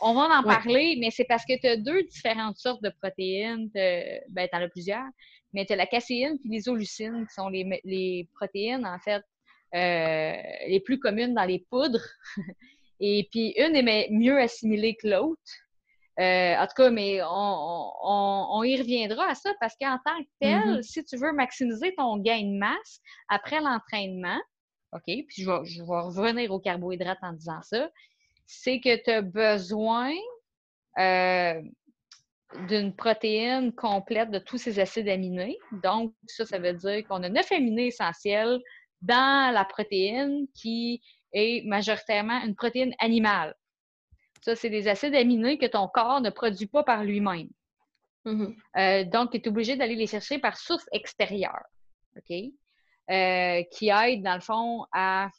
[0.00, 0.54] on va en Ouais.
[0.54, 3.68] parler, mais c'est parce que tu as deux différentes sortes de protéines.
[3.72, 5.06] Ben, tu en as plusieurs.
[5.54, 9.22] Mais tu as la caséine puis l'isoleucine, qui sont les, les protéines, en fait,
[9.74, 10.36] euh,
[10.68, 12.04] les plus communes dans les poudres.
[13.00, 15.40] Et puis une est mieux assimilée que l'autre.
[16.20, 17.28] Euh, en tout cas, mais on,
[18.02, 20.82] on- on y reviendra à ça parce qu'en tant que tel, Mhm.
[20.82, 24.38] si tu veux maximiser ton gain de masse après l'entraînement,
[24.92, 27.90] OK, puis je vais, je vais revenir aux carbohydrates en disant ça,
[28.46, 30.12] c'est que tu as besoin
[30.98, 31.60] euh,
[32.68, 35.58] d'une protéine complète de tous ces acides aminés.
[35.82, 38.58] Donc, ça, ça veut dire qu'on a neuf aminés essentiels
[39.02, 43.54] dans la protéine qui est majoritairement une protéine animale.
[44.40, 47.48] Ça, c'est des acides aminés que ton corps ne produit pas par lui-même.
[48.24, 48.56] Mhm.
[48.76, 51.64] Euh, donc, tu es obligé d'aller les chercher par source extérieure.
[52.16, 52.36] OK?
[53.10, 55.30] Euh, qui aident, dans le fond, à.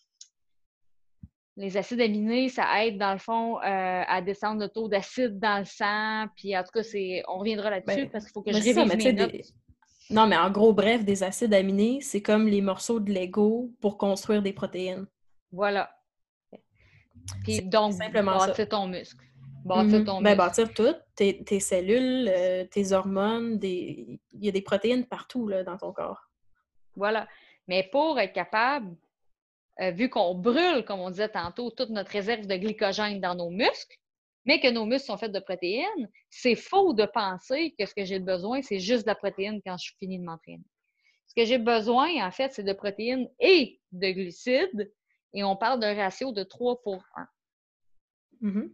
[1.57, 3.61] Les acides aminés, ça aide, dans le fond, euh,
[4.07, 6.27] à descendre le taux d'acide dans le sang.
[6.37, 7.21] Puis, en tout cas, c'est...
[7.27, 9.31] on reviendra là-dessus Ben, parce qu'il faut que Mais je ça, révise mes notes.
[9.33, 9.43] des-
[10.09, 13.97] Non, mais en gros, bref, des acides aminés, c'est comme les morceaux de Lego pour
[13.97, 15.05] construire des protéines.
[15.51, 15.91] Voilà.
[17.43, 18.47] Puis, C'est donc, simplement ça.
[18.47, 19.25] bâtir ton muscle.
[19.65, 20.05] Bâtir Mhm.
[20.05, 20.37] ton Ben, muscle.
[20.37, 24.21] bâtir tout, tes, tes cellules, euh, tes hormones, des...
[24.31, 26.21] il y a des protéines partout là, dans ton corps.
[26.95, 27.27] Voilà.
[27.69, 28.97] Mais pour être capable,
[29.79, 33.51] euh, vu qu'on brûle, comme on disait tantôt, toute notre réserve de glycogène dans nos
[33.51, 33.95] muscles,
[34.43, 38.05] mais que nos muscles sont faits de protéines, c'est faux de penser que ce que
[38.05, 40.63] j'ai besoin, c'est juste de la protéine quand je finis de m'entraîner.
[41.27, 44.91] Ce que j'ai besoin, en fait, c'est de protéines et de glucides,
[45.35, 47.27] et on parle d'un ratio de 3 pour 1.
[48.41, 48.73] Mhm.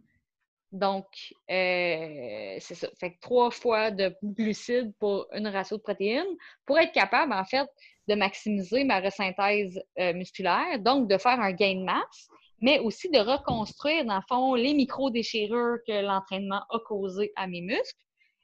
[0.72, 1.06] Donc,
[1.50, 2.88] euh, c'est ça.
[2.98, 7.44] Fait que trois fois de glucides pour une ratio de protéines pour être capable, en
[7.44, 7.68] fait,
[8.08, 12.28] de maximiser ma resynthèse euh, musculaire, donc de faire un gain de masse,
[12.60, 17.60] mais aussi de reconstruire, dans le fond, les micro-déchirures que l'entraînement a causées à mes
[17.60, 18.00] muscles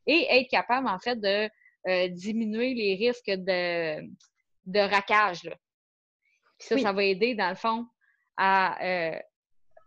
[0.07, 1.49] et être capable, en fait, de
[1.89, 4.03] euh, diminuer les risques de,
[4.67, 5.45] de raquage.
[5.45, 5.57] Là.
[6.59, 6.83] Puis ça, Oui.
[6.83, 7.87] ça va aider, dans le fond,
[8.37, 9.19] à euh,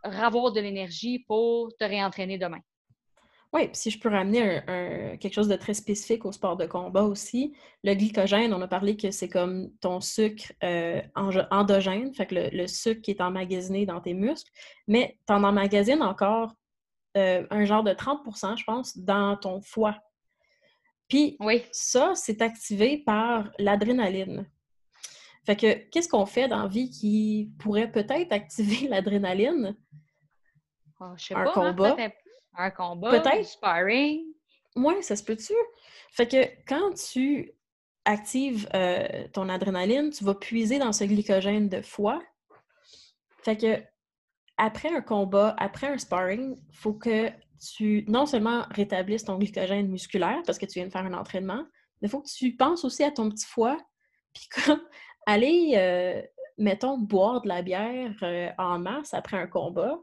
[0.04, 2.62] avoir de l'énergie pour te réentraîner demain.
[3.56, 4.64] Oui, puis si je peux ramener un,
[5.14, 8.68] un- quelque chose de très spécifique au sport de combat aussi, le glycogène, on a
[8.68, 13.22] parlé que c'est comme ton sucre euh, endogène, fait que le, le sucre qui est
[13.22, 14.52] emmagasiné dans tes muscles,
[14.88, 16.54] mais tu en emmagasines encore
[17.16, 19.98] euh, un genre de 30% je pense, dans ton foie.
[21.08, 21.64] Puis Oui.
[21.72, 24.50] ça, c'est activé par l'adrénaline.
[25.46, 29.78] Fait que qu'est-ce qu'on fait dans la vie qui pourrait peut-être activer l'adrénaline?
[31.18, 31.96] Je sais Un pas, hein, combat?
[32.58, 33.46] Un combat, Peut-être.
[33.46, 34.24] sparring.
[34.76, 35.54] Oui, ça se peut-tu?
[36.12, 37.52] Fait que quand tu
[38.06, 42.22] actives euh, ton adrénaline, tu vas puiser dans ce glycogène de foie.
[43.44, 43.84] Fait que
[44.58, 47.30] après un combat, après un sparring, il faut que
[47.60, 51.66] tu non seulement rétablisses ton glycogène musculaire parce que tu viens de faire un entraînement,
[52.02, 53.78] mais il faut que tu penses aussi à ton petit foie.
[54.34, 54.82] Puis comme
[55.26, 56.22] aller, euh,
[56.58, 59.98] mettons, boire de la bière euh, en masse après un combat,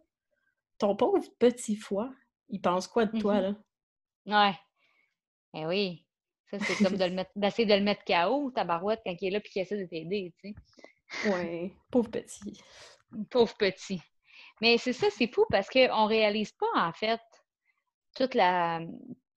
[0.79, 2.11] ton pauvre petit foie,
[2.53, 3.57] il pense quoi de toi, Mhm.
[4.27, 4.49] là?
[4.51, 4.59] Ouais.
[5.55, 6.07] Eh oui.
[6.51, 9.27] Ça, c'est comme de le mettre- d'essayer de le mettre KO, ta barouette, quand il
[9.29, 10.55] est là puis qu'il essaie de t'aider, tu
[11.23, 11.31] sais.
[11.31, 12.63] Ouais, pauvre petit.
[13.31, 14.01] Pauvre petit.
[14.61, 17.21] Mais c'est ça, c'est fou parce qu'on ne réalise pas, en fait,
[18.15, 18.81] toute la,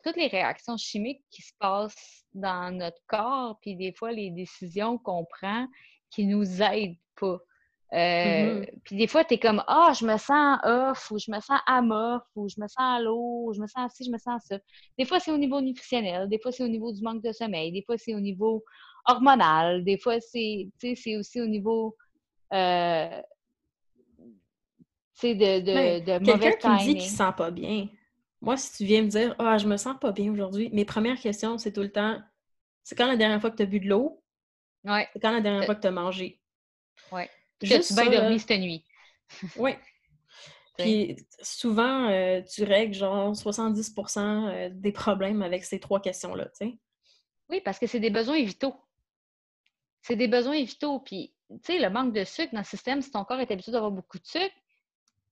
[0.04, 4.98] toutes les réactions chimiques qui se passent dans notre corps, puis des fois, les décisions
[4.98, 5.68] qu'on prend
[6.12, 7.40] qui nous aident pas.
[7.96, 8.66] Euh, Mhm.
[8.84, 11.60] Puis des fois, tu es comme Ah, je me sens off, ou je me sens
[11.68, 14.44] amof, ou je me sens à l'eau, ou je me sens ci, je me sens
[14.48, 14.58] ça.
[14.98, 17.72] Des fois, c'est au niveau nutritionnel, des fois, c'est au niveau du manque de sommeil,
[17.72, 18.64] des fois, c'est au niveau
[19.08, 20.70] hormonal, des fois, c'est
[21.18, 21.96] aussi au niveau
[22.54, 23.22] euh,
[25.24, 27.88] de, de, de Quelqu'un qui me dit qu'il se sent pas bien.
[28.42, 31.20] Moi, si tu viens me dire Ah, je me sens pas bien aujourd'hui, mes premières
[31.20, 32.22] questions, c'est tout le temps
[32.84, 34.24] c'est quand la dernière fois que tu as bu de l'eau?
[34.86, 36.42] Ouais, C'est quand la dernière Euh, fois que tu as mangé?
[37.12, 37.30] ouais.
[37.62, 38.84] Juste T'as-tu bien dormi cette nuit?
[39.58, 39.72] Oui.
[40.78, 40.84] Tu.
[40.84, 46.68] Puis souvent, euh, tu règles genre 70% euh, des problèmes avec ces trois questions-là, tu
[46.68, 46.78] sais.
[47.50, 48.76] Oui, parce que c'est des besoins vitaux.
[50.02, 51.00] C'est des besoins vitaux.
[51.00, 53.72] Puis, tu sais, le manque de sucre dans le système, si ton corps est habitué
[53.72, 54.56] d'avoir beaucoup de sucre,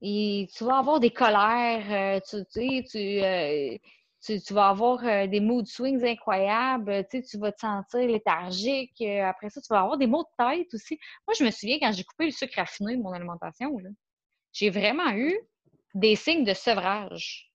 [0.02, 3.78] et tu vas avoir des colères, euh, tu tu sais, tu, euh,
[4.24, 9.02] tu, vas avoir euh, des mood swings incroyables, tu, tu vas te sentir léthargique.
[9.02, 10.98] Euh, après ça, tu vas avoir des maux de tête aussi.
[11.28, 13.76] Moi, je me souviens quand j'ai coupé le sucre raffiné de mon alimentation,
[14.54, 15.38] j'ai vraiment eu
[15.94, 17.52] des signes de sevrage.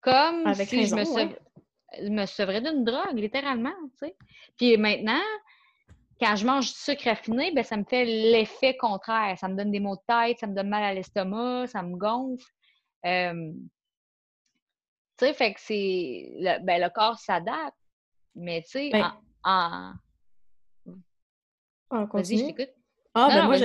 [0.00, 3.74] Comme si je me, me sevrais d'une drogue, littéralement.
[4.00, 4.16] Tu sais.
[4.56, 5.22] Puis maintenant,
[6.20, 9.36] quand je mange du sucre raffiné, ben, ça me fait l'effet contraire.
[9.38, 11.96] Ça me donne des maux de tête, ça me donne mal à l'estomac, ça me
[11.96, 12.44] gonfle.
[13.06, 13.52] Euh,
[15.18, 16.32] tu sais, fait que c'est.
[16.38, 17.76] Le, ben, le corps s'adapte.
[18.34, 19.12] Mais tu sais, ben
[19.44, 19.92] en.
[21.90, 22.06] en...
[22.06, 22.74] Vas-y, je t'écoute.
[23.14, 23.56] Ah, ben moi,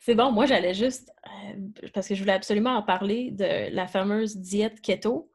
[0.00, 0.30] c'est bon.
[0.30, 1.10] Moi, j'allais juste.
[1.26, 5.30] Euh, parce que je voulais absolument en parler de la fameuse diète keto.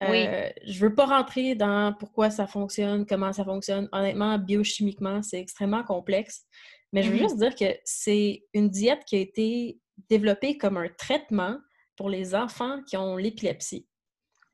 [0.00, 0.26] Oui.
[0.26, 3.88] Euh, je veux pas rentrer dans pourquoi ça fonctionne, comment ça fonctionne.
[3.92, 6.44] Honnêtement, biochimiquement, c'est extrêmement complexe.
[6.92, 7.18] Mais je veux mm-hmm.
[7.18, 11.58] juste dire que c'est une diète qui a été développée comme un traitement
[11.96, 13.86] pour les enfants qui ont l'épilepsie.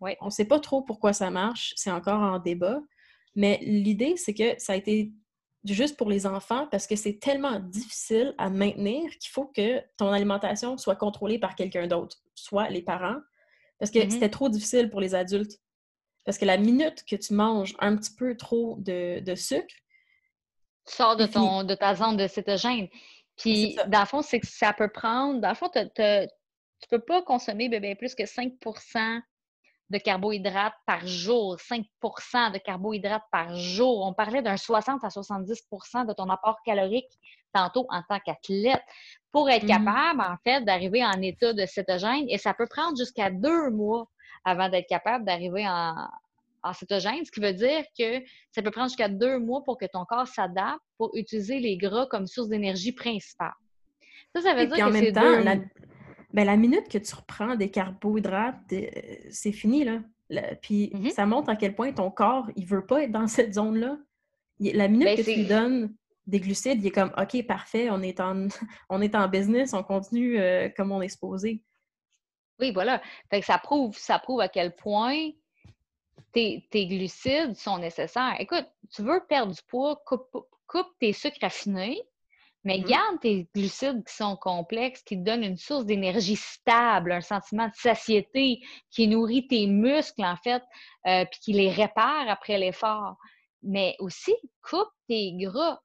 [0.00, 0.12] Oui.
[0.20, 2.80] On ne sait pas trop pourquoi ça marche, c'est encore en débat.
[3.34, 5.12] Mais l'idée, c'est que ça a été
[5.64, 10.10] juste pour les enfants parce que c'est tellement difficile à maintenir qu'il faut que ton
[10.10, 13.18] alimentation soit contrôlée par quelqu'un d'autre, soit les parents,
[13.78, 14.10] parce que mm-hmm.
[14.10, 15.60] c'était trop difficile pour les adultes.
[16.24, 19.74] Parce que la minute que tu manges un petit peu trop de, sucre,
[20.86, 22.88] tu sors de, ton, de ta zone de cétogène.
[23.36, 25.40] Puis, dans le fond, c'est que ça peut prendre.
[25.40, 26.26] Dans le fond, tu ne
[26.90, 28.52] peux pas consommer bébé, plus que 5
[29.90, 34.06] de carbohydrates par jour, 5% de carbohydrates par jour.
[34.06, 37.10] On parlait d'un 60 à 70% de ton apport calorique
[37.52, 38.82] tantôt en tant qu'athlète
[39.32, 39.84] pour être mm-hmm.
[39.84, 42.26] capable, en fait, d'arriver en état de cétogène.
[42.28, 44.08] Et ça peut prendre jusqu'à deux mois
[44.44, 45.94] avant d'être capable d'arriver en,
[46.74, 48.22] cétogène, ce qui veut dire que
[48.52, 52.06] ça peut prendre jusqu'à deux mois pour que ton corps s'adapte pour utiliser les gras
[52.06, 53.54] comme source d'énergie principale.
[54.34, 55.42] Ça, ça veut dire que c'est deux...
[55.42, 55.56] la...
[56.32, 58.86] Ben, la minute que tu reprends des carbohydrates, euh,
[59.30, 60.00] c'est fini, là.
[60.62, 61.10] puis mm-hmm.
[61.10, 63.98] ça montre à quel point ton corps, il veut pas être dans cette zone-là.
[64.60, 65.94] La minute ben, que tu lui donnes
[66.26, 68.46] des glucides, il est comme OK, parfait, on est en,
[68.88, 71.62] on est en business, on continue euh, comme on est supposé.
[72.60, 73.00] Oui, voilà.
[73.30, 75.30] Fait que ça prouve, ça prouve à quel point
[76.32, 78.36] tes, glucides sont nécessaires.
[78.38, 82.02] Écoute, tu veux perdre du poids, coupe, tes sucres raffinés,
[82.64, 82.88] mais mm-hmm.
[82.88, 87.68] garde tes glucides qui sont complexes, qui te donnent une source d'énergie stable, un sentiment
[87.68, 90.62] de satiété, qui nourrit tes muscles, en fait,
[91.06, 93.16] euh, puis qui les répare après l'effort.
[93.62, 95.80] Mais aussi, coupe tes gras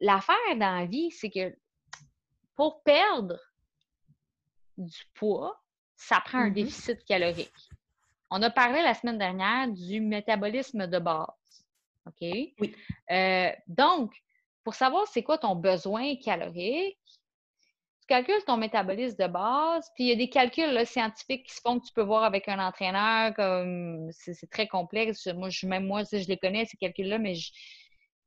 [0.00, 1.56] l'affaire dans la vie, c'est que
[2.54, 3.38] pour perdre
[4.78, 5.60] du poids,
[5.96, 6.54] ça prend un mm-hmm.
[6.54, 7.70] déficit calorique.
[8.30, 11.28] On a parlé la semaine dernière du métabolisme de base.
[12.06, 12.16] OK?
[12.20, 12.74] Oui.
[13.10, 14.12] Euh, donc,
[14.64, 16.98] pour savoir c'est quoi ton besoin calorique,
[18.00, 21.60] tu calcules ton métabolisme de base, puis il y a des calculs scientifiques qui se
[21.60, 25.26] font que tu peux voir avec un entraîneur, comme c'est très complexe.
[25.28, 27.50] Moi, je, même moi, je les connais, ces calculs-là, mais je,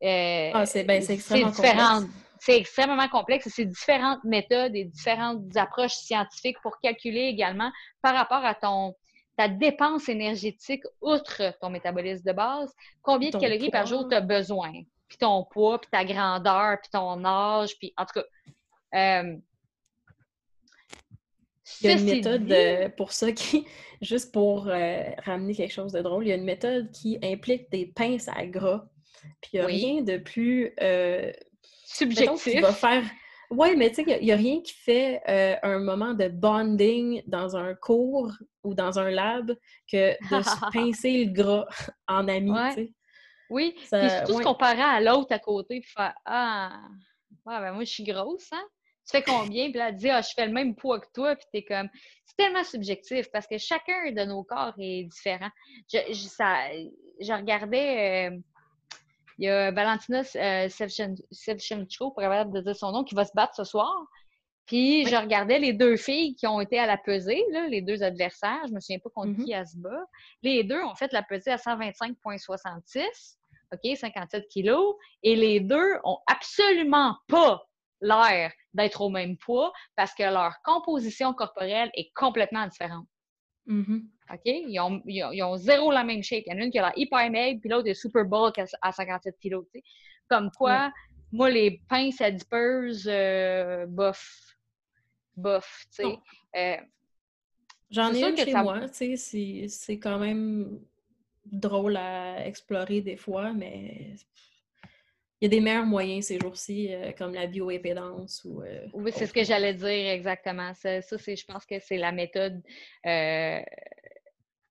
[0.03, 2.05] euh, ah, c'est ben, extrêmement complexe.
[2.39, 3.49] C'est extrêmement complexe.
[3.51, 7.71] C'est différentes méthodes et différentes approches scientifiques pour calculer également
[8.01, 8.95] par rapport à ton
[9.37, 12.73] ta dépense énergétique outre ton métabolisme de base,
[13.03, 14.71] combien de calories par jour tu as besoin,
[15.07, 18.25] puis ton poids, puis ta grandeur, puis ton âge, puis en tout cas.
[18.95, 19.37] Euh,
[21.81, 23.67] il y a une méthode pour ça qui,
[24.01, 27.69] juste pour euh, ramener quelque chose de drôle, il y a une méthode qui implique
[27.69, 28.87] des pinces à gras
[29.41, 31.31] puis il n'y a rien de plus euh,
[31.85, 32.61] subjectif.
[32.61, 33.03] va faire.
[33.49, 37.21] Oui, mais tu sais, il n'y a, rien qui fait euh, un moment de bonding
[37.27, 38.31] dans un cours
[38.63, 39.55] ou dans un lab
[39.89, 41.65] que de se pincer le gras
[42.07, 42.93] en ami.
[43.49, 46.81] Oui, puis surtout se comparer à l'autre à côté, puis faire Ah,
[47.45, 48.63] ouais, ben moi je suis grosse, hein?
[49.05, 49.69] Tu fais combien?
[49.69, 51.89] Puis là, elle dit Ah, je fais le même poids que toi, puis t'es comme.
[52.25, 55.49] C'est tellement subjectif parce que chacun de nos corps est différent.
[55.91, 56.69] Je, ça,
[57.21, 58.29] je regardais.
[58.29, 58.37] Euh,
[59.39, 63.33] il y a Valentina euh, Sevchenko, pour avoir de dire son nom, qui va se
[63.35, 63.93] battre ce soir.
[64.67, 68.61] Puis je regardais les deux filles qui ont été à la pesée, les deux adversaires.
[68.67, 69.45] Je me souviens pas contre mm-hmm.
[69.45, 70.05] qui elles se bat.
[70.43, 73.37] Les deux ont fait la pesée à 125,66,
[73.73, 74.95] OK, 57 kilos.
[75.23, 77.63] Et les deux ont absolument pas
[78.01, 83.07] l'air d'être au même poids parce que leur composition corporelle est complètement différente.
[83.67, 84.01] Mm-hmm.
[84.33, 84.41] OK?
[84.45, 86.43] Ils ont, ils, ont, zéro la même shape.
[86.45, 88.59] Il y en a une qui a l'air hyper maigre, puis l'autre est super bulk
[88.81, 89.65] à, 57 kilos.
[90.27, 90.91] Comme quoi,
[91.31, 94.56] moi, les pinces adipeuses, euh, bof.
[95.37, 96.17] Bof, tu sais.
[96.55, 96.77] Euh,
[97.89, 100.79] J'en ai une chez moi, tu sais, c'est quand même
[101.45, 104.15] drôle à explorer des fois, mais
[105.39, 108.61] il y a des meilleurs moyens ces jours-ci, euh, comme la bioépédance ou.
[108.93, 110.73] oui, c'est ce que j'allais dire exactement.
[110.73, 112.61] Ça, ça je pense que c'est la méthode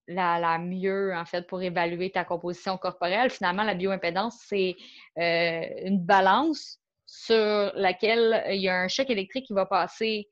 [0.07, 3.29] la, mieux, en fait, pour évaluer ta composition corporelle.
[3.29, 4.75] Finalement, la bioimpédance, c'est
[5.17, 10.27] euh, une balance sur laquelle il y a un choc électrique qui va passer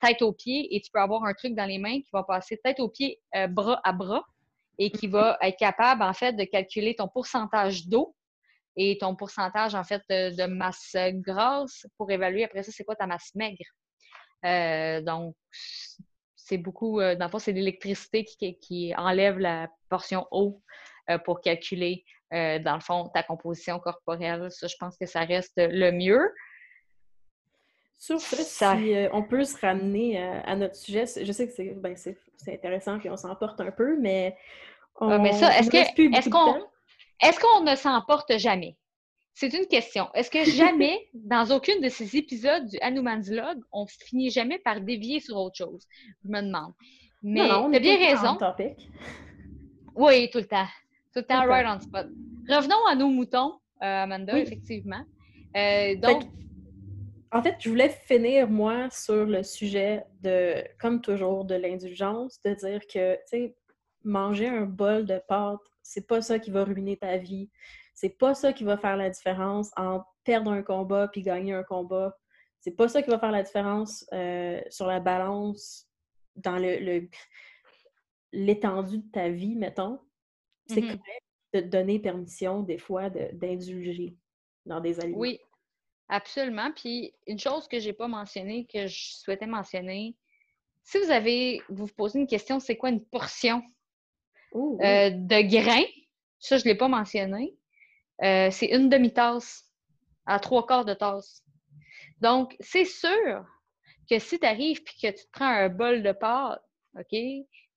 [0.00, 2.58] tête aux pieds et tu peux avoir un truc dans les mains qui va passer
[2.62, 4.24] tête aux pieds, euh, bras à bras
[4.78, 8.14] et qui va être capable, en fait, de calculer ton pourcentage d'eau
[8.76, 13.06] et ton pourcentage, en fait, de, masse grasse pour évaluer après ça, c'est quoi ta
[13.06, 13.64] masse maigre.
[14.44, 15.36] Euh, donc,
[16.44, 20.62] c'est beaucoup, euh, dans le fond, c'est l'électricité qui, enlève la portion eau
[21.10, 22.04] euh, pour calculer,
[22.34, 24.50] euh, dans le fond, ta composition corporelle.
[24.50, 26.30] Ça, je pense que ça reste le mieux.
[27.98, 31.96] Sur ça, si on peut se ramener à, notre sujet, je sais que c'est ben,
[32.48, 34.36] intéressant et on s'emporte un peu, mais
[35.00, 35.70] ah, mais ça, est-ce
[36.30, 36.56] qu'on
[37.20, 38.76] est qu'on ne s'emporte jamais?
[39.34, 40.08] C'est une question.
[40.14, 44.80] Est-ce que jamais, dans aucune de ces épisodes du Hanuman's Log, on finit jamais par
[44.80, 45.86] dévier sur autre chose?
[46.24, 46.72] Je me demande.
[47.22, 48.38] Mais tu as bien raison.
[49.96, 50.66] Oui, tout le temps.
[51.12, 52.06] Tout le temps, right on spot.
[52.48, 55.02] Revenons à nos moutons, euh, Amanda, effectivement.
[55.56, 56.24] Euh, donc.
[57.34, 62.54] En fait, je voulais finir, moi, sur le sujet de, comme toujours, de l'indulgence, de
[62.54, 63.56] dire que, tu sais,
[64.04, 67.50] manger un bol de pâtes, c'est pas ça qui va ruiner ta vie.
[67.92, 71.64] C'est pas ça qui va faire la différence entre perdre un combat puis gagner un
[71.64, 72.16] combat.
[72.60, 75.88] C'est pas ça qui va faire la différence euh, sur la balance
[76.36, 77.08] dans le,
[78.32, 79.98] l'étendue de ta vie, mettons.
[80.68, 81.00] C'est mm-hmm.
[81.54, 84.16] de te donner permission, des fois, d'indulger
[84.66, 85.18] dans des aliments.
[85.18, 85.40] Oui,
[86.08, 86.70] absolument.
[86.72, 90.16] Puis une chose que j'ai pas mentionnée, que je souhaitais mentionner,
[90.82, 93.62] si vous avez, vous vous posez une question, c'est quoi une portion
[94.54, 95.88] euh, de grains?
[96.38, 97.56] Ça, je ne l'ai pas mentionné.
[98.22, 99.64] Euh, c'est une demi-tasse
[100.26, 101.42] à trois quarts de tasse.
[102.20, 103.44] Donc, c'est sûr
[104.08, 106.62] que si tu arrives et que tu te prends un bol de pâte,
[106.98, 107.18] OK,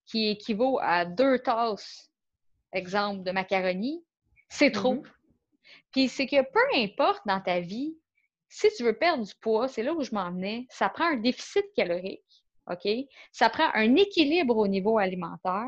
[0.06, 2.12] qui équivaut à deux tasses,
[2.74, 4.04] exemple, de macaroni,
[4.50, 4.96] c'est trop.
[4.96, 5.12] Mm-hmm.
[5.92, 7.98] Puis c'est que peu importe dans ta vie,
[8.50, 11.18] si tu veux perdre du poids, c'est là où je m'en venais, ça prend un
[11.18, 12.88] déficit calorique, OK?
[13.32, 15.68] Ça prend un équilibre au niveau alimentaire,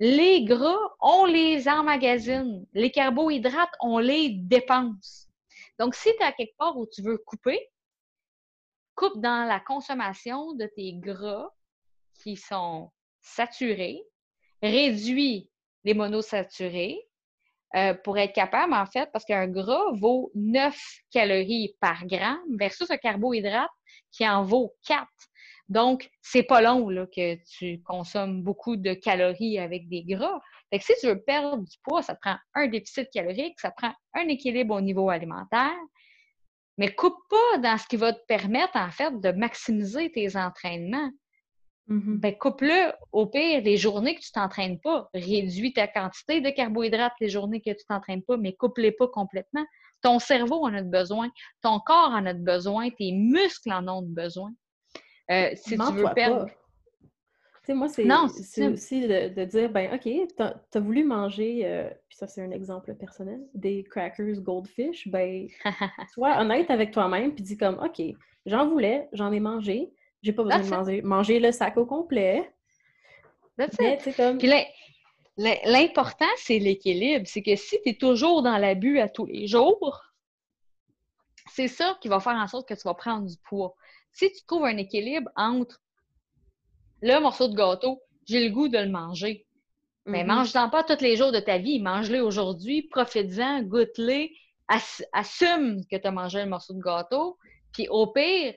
[0.00, 2.66] les gras, on les emmagasine.
[2.72, 5.28] Les carbohydrates, on les dépense.
[5.78, 7.68] Donc, si tu es à quelque part où tu veux couper,
[8.94, 11.50] coupe dans la consommation de tes gras
[12.22, 12.90] qui sont
[13.20, 14.02] saturés,
[14.62, 15.50] réduis
[15.84, 17.06] les monosaturés
[17.76, 20.76] euh, pour être capable, en fait, parce qu'un gras vaut 9
[21.12, 23.70] calories par gramme versus un carbohydrate
[24.10, 25.06] qui en vaut 4.
[25.68, 30.40] Donc, c'est pas long là, que tu consommes beaucoup de calories avec des gras.
[30.68, 33.92] Fait que si tu veux perdre du poids, ça prend un déficit calorique, ça prend
[34.14, 35.78] un équilibre au niveau alimentaire,
[36.76, 41.10] mais coupe pas dans ce qui va te permettre, en fait, de maximiser tes entraînements.
[41.90, 42.20] Mm-hmm.
[42.20, 45.10] Ben, coupe-le au pire les journées que tu t'entraînes pas.
[45.12, 49.64] Réduis ta quantité de carbohydrates les journées que tu t'entraînes pas, mais coupe-les pas complètement.
[50.00, 51.30] Ton cerveau en a besoin,
[51.62, 54.52] ton corps en a besoin, tes muscles en ont besoin.
[55.32, 56.46] Euh, si tu veux perdre.
[57.68, 60.42] moi, c'est aussi de, dire, ben OK, tu
[60.78, 65.48] as, voulu manger, euh, puis ça c'est un exemple personnel, des crackers goldfish, ben
[66.14, 68.00] sois honnête avec toi-même, puis dis comme, OK,
[68.46, 72.52] j'en voulais, j'en ai mangé, j'ai pas besoin de manger, manger, le sac au complet.
[75.36, 77.26] l'important, c'est l'équilibre.
[77.26, 80.02] C'est que si tu es toujours dans l'abus à tous les jours,
[81.52, 83.74] c'est ça qui va faire en sorte que tu vas prendre du poids
[84.12, 85.80] si tu trouves un équilibre entre
[87.02, 89.46] le morceau de gâteau, j'ai le goût de le manger,
[90.04, 90.26] mais mm-hmm.
[90.26, 91.80] mange-en pas tous les jours de ta vie.
[91.80, 94.28] Mange-le aujourd'hui, profite-en, goûte-le,
[95.12, 97.38] assume que tu as mangé un morceau de gâteau,
[97.72, 98.54] puis au pire,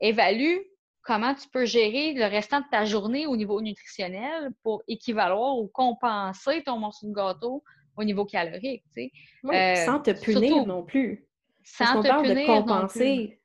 [0.00, 0.58] évalue
[1.02, 5.68] comment tu peux gérer le restant de ta journée au niveau nutritionnel pour équivaloir ou
[5.68, 7.62] compenser ton morceau de gâteau
[7.96, 8.84] au niveau calorique.
[8.96, 11.26] Euh, sans te punir non plus.
[11.64, 13.38] Sans te punir de compenser.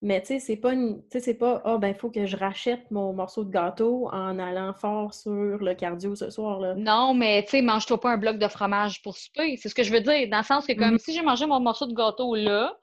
[0.00, 0.74] Mais tu sais, c'est pas
[1.10, 4.72] c'est pas Ah ben il faut que je rachète mon morceau de gâteau en allant
[4.72, 6.60] fort sur le cardio ce soir.
[6.60, 6.76] là.
[6.76, 9.56] Non, mais tu sais, mange-toi pas un bloc de fromage pour souper.
[9.56, 10.28] C'est ce que je veux dire.
[10.28, 10.98] Dans le sens que comme mm-hmm.
[11.00, 12.76] si j'ai mangé mon morceau de gâteau là,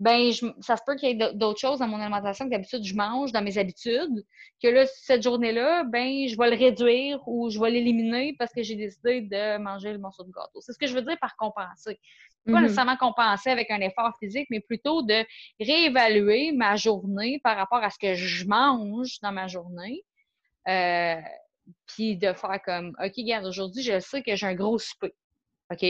[0.00, 2.94] ben ça se peut qu'il y ait d'autres choses dans mon alimentation que d'habitude je
[2.94, 4.24] mange dans mes habitudes,
[4.62, 8.62] que là, cette journée-là, ben je vais le réduire ou je vais l'éliminer parce que
[8.62, 10.60] j'ai décidé de manger le morceau de gâteau.
[10.62, 12.00] C'est ce que je veux dire par compenser.
[12.46, 12.62] Pas mm-hmm.
[12.62, 15.22] nécessairement compenser avec un effort physique, mais plutôt de
[15.60, 20.02] réévaluer ma journée par rapport à ce que je mange dans ma journée.
[20.66, 21.20] Euh,
[21.86, 25.14] puis de faire comme, OK, regarde, aujourd'hui, je sais que j'ai un gros souper.
[25.70, 25.84] OK?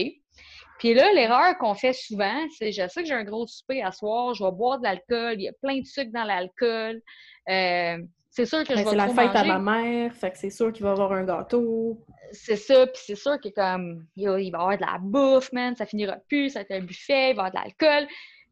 [0.81, 3.91] Puis là, l'erreur qu'on fait souvent, c'est je sais que j'ai un gros souper à
[3.91, 7.03] soir, je vais boire de l'alcool, il y a plein de sucre dans l'alcool.
[7.49, 7.99] Euh,
[8.31, 10.49] c'est sûr que je Ben, vais c'est la fête à ma mère, fait que c'est
[10.49, 12.03] sûr qu'il va y avoir un gâteau.
[12.31, 14.97] C'est ça, puis c'est sûr que comme il va il va y avoir de la
[14.99, 17.57] bouffe, man, ça finira plus, ça va être un buffet, il va y avoir de
[17.57, 18.07] l'alcool.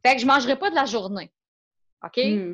[0.06, 1.32] Fait que je mangerai pas de la journée.
[2.06, 2.18] OK?
[2.24, 2.54] Hmm.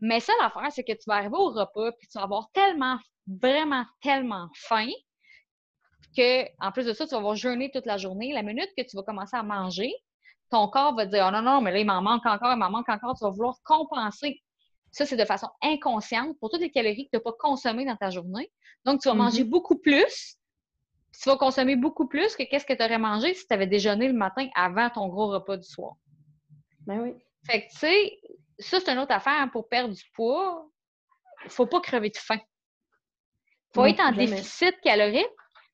[0.00, 2.98] Mais ça, l'affaire, c'est que tu vas arriver au repas, puis tu vas avoir tellement,
[3.28, 4.90] vraiment tellement faim
[6.16, 8.32] que, en plus de ça, tu vas avoir jeûné toute la journée.
[8.32, 9.92] La minute que tu vas commencer à manger,
[10.50, 12.70] ton corps va dire, oh non, non, mais là, il m'en manque encore, il m'en
[12.70, 13.16] manque encore.
[13.16, 14.42] Tu vas vouloir compenser.
[14.92, 17.96] Ça, c'est de façon inconsciente pour toutes les calories que tu n'as pas consommées dans
[17.96, 18.50] ta journée.
[18.84, 19.50] Donc, tu vas manger Mhm.
[19.50, 20.36] beaucoup plus.
[21.20, 24.06] Tu vas consommer beaucoup plus que qu'est-ce que tu aurais mangé si tu avais déjeuné
[24.08, 25.94] le matin avant ton gros repas du soir.
[26.86, 27.14] Ben oui.
[27.46, 28.20] Fait que, tu sais,
[28.58, 30.66] ça, c'est une autre affaire pour perdre du poids.
[31.48, 32.38] Faut pas crever de faim.
[33.74, 34.26] Faut Non, être en jamais.
[34.26, 35.26] déficit calorique,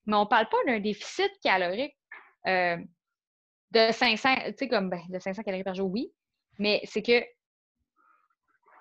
[0.05, 1.95] mais on parle pas d'un déficit calorique
[2.47, 2.77] euh,
[3.71, 6.11] de 500, tu sais, comme, ben, de 500 calories par jour, oui,
[6.59, 7.23] mais c'est que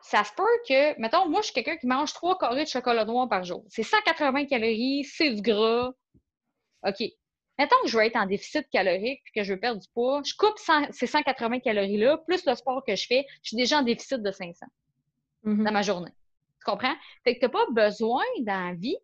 [0.03, 3.05] ça se peut que, mettons, moi, je suis quelqu'un qui mange trois carrés de chocolat
[3.05, 3.65] noir par jour.
[3.69, 5.93] C'est 180 calories, c'est du gras.
[6.87, 7.03] OK.
[7.59, 10.21] Mettons que je veux être en déficit calorique puis que je veux perdre du poids,
[10.25, 13.79] je coupe 100 ces 180 calories-là, plus le sport que je fais, je suis déjà
[13.79, 14.67] en déficit de 500
[15.45, 15.65] Mhm.
[15.65, 16.11] dans ma journée.
[16.59, 16.95] Tu comprends?
[17.25, 18.97] Fait que tu n'as pas besoin dans la vie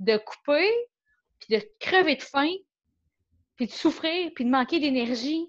[0.00, 0.68] de couper,
[1.42, 2.52] puis de crever de faim,
[3.56, 5.46] puis de souffrir, puis de manquer d'énergie,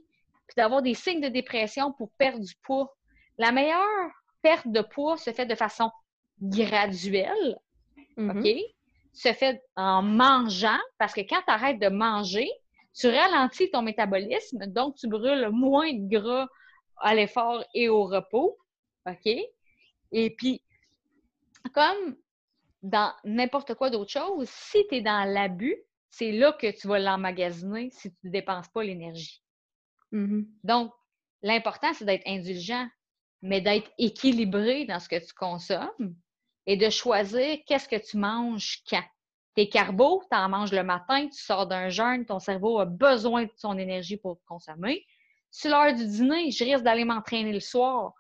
[0.47, 2.95] puis d'avoir des signes de dépression pour perdre du poids.
[3.37, 4.09] La meilleure
[4.41, 5.91] perte de poids se fait de façon
[6.41, 7.59] graduelle,
[8.17, 8.39] Mhm.
[8.39, 8.47] OK?
[9.13, 12.49] Se fait en mangeant, parce que quand tu arrêtes de manger,
[12.95, 16.47] tu ralentis ton métabolisme, donc tu brûles moins de gras
[16.97, 18.57] à l'effort et au repos,
[19.07, 19.27] OK?
[20.11, 20.61] Et puis,
[21.73, 22.15] comme
[22.84, 25.77] dans n'importe quoi d'autre chose, si tu es dans l'abus,
[26.11, 29.41] c'est là que tu vas l'emmagasiner si tu ne dépenses pas l'énergie.
[30.11, 30.45] Mhm.
[30.63, 30.91] Donc,
[31.41, 32.88] l'important, c'est d'être indulgent,
[33.41, 36.15] mais d'être équilibré dans ce que tu consommes
[36.65, 39.03] et de choisir qu'est-ce que tu manges quand.
[39.55, 43.43] Tes carbos, tu en manges le matin, tu sors d'un jeûne, ton cerveau a besoin
[43.43, 45.05] de son énergie pour consommer.
[45.51, 48.13] Sur l'heure du dîner, je risque d'aller m'entraîner le soir.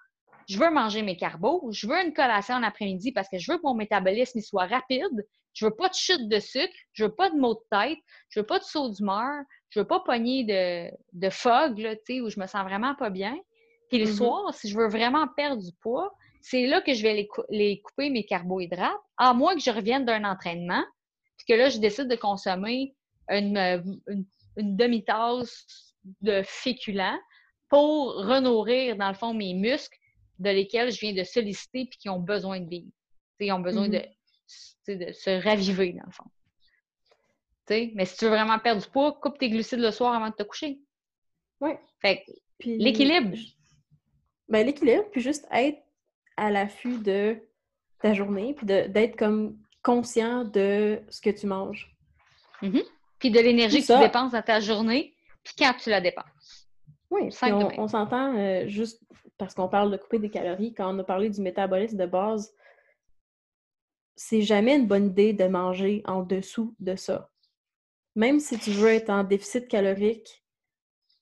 [0.47, 3.57] Je veux manger mes carbos, je veux une collation en après-midi parce que je veux
[3.57, 5.25] que mon métabolisme il soit rapide.
[5.53, 8.39] Je veux pas de chute de sucre, je veux pas de maux de tête, je
[8.39, 12.21] veux pas de saut d'humeur, je veux pas pogner de, de fog, là, tu sais,
[12.21, 13.37] où je me sens vraiment pas bien.
[13.89, 14.11] Puis le Mhm.
[14.13, 17.43] soir, si je veux vraiment perdre du poids, c'est là que je vais les, cou-
[17.49, 20.83] les couper mes carbohydrates, à moins que je revienne d'un entraînement,
[21.37, 22.95] puis que là, je décide de consommer
[23.29, 24.25] une, euh, une,
[24.57, 27.19] une demi-tasse de féculents
[27.69, 29.97] pour renourrir, dans le fond, mes muscles
[30.39, 32.91] de lesquels je viens de solliciter puis qui ont besoin de vivre.
[33.39, 34.01] Ils ont besoin Mhm.
[34.47, 36.29] sais, de se raviver, dans le fond.
[37.95, 40.35] Mais si tu veux vraiment perdre du poids, coupe tes glucides le soir avant de
[40.35, 40.79] te coucher.
[41.59, 41.79] Ouais.
[42.01, 42.23] Fait
[42.59, 43.37] Puis- l'équilibre.
[44.49, 45.79] Ben, l'équilibre, puis juste être
[46.37, 47.37] à l'affût de
[48.01, 51.95] ta journée, puis d'être comme conscient de ce que tu manges.
[53.19, 56.67] Puis de l'énergie que tu dépenses dans ta journée, puis quand tu la dépenses.
[57.09, 59.01] Oui, on, on s'entend euh, juste
[59.43, 62.55] parce qu'on parle de couper des calories, quand on a parlé du métabolisme de base,
[64.15, 67.29] c'est jamais une bonne idée de manger en dessous de ça.
[68.15, 70.45] Même si tu veux être en déficit calorique,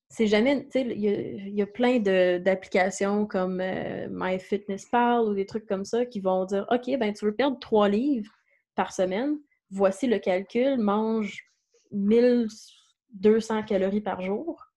[0.08, 5.66] c'est jamais, tu sais, il y, a- plein d'applications comme euh, MyFitnessPal ou des trucs
[5.66, 8.32] comme ça qui vont dire, OK, ben tu veux perdre 3 livres
[8.76, 9.40] par semaine,
[9.72, 11.44] voici le calcul, mange
[11.92, 14.71] 1200 calories par jour.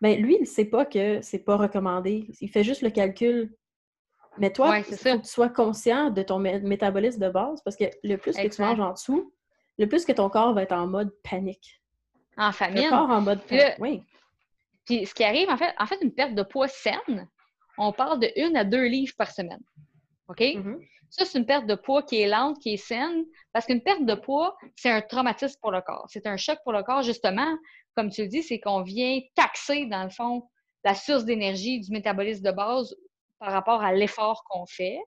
[0.00, 2.26] Ben lui, il ne sait pas que c'est pas recommandé.
[2.40, 3.54] Il fait juste le calcul.
[4.38, 7.30] Mais toi, Ouais, il c'est faut que tu sois conscient de ton mé- métabolisme de
[7.30, 9.32] base parce que le plus que tu manges en dessous,
[9.78, 11.80] le plus que ton corps va être en mode panique.
[12.36, 12.88] En Le famine.
[12.90, 13.76] corps en mode panique.
[13.78, 14.02] Oui.
[14.84, 17.26] Puis ce qui arrive, en fait, en fait, une perte de poids saine,
[17.78, 19.62] on parle de 1 à 2 livres par semaine.
[20.28, 20.40] OK?
[20.54, 20.80] Mhm.
[21.18, 24.04] Ça, c'est une perte de poids qui est lente, qui est saine, parce qu'une perte
[24.04, 26.04] de poids, c'est un traumatisme pour le corps.
[26.10, 27.56] C'est un choc pour le corps, justement.
[27.94, 30.42] Comme tu le dis, c'est qu'on vient taxer, dans le fond,
[30.84, 32.94] la source d'énergie du métabolisme de base
[33.38, 34.98] par rapport à l'effort qu'on fait.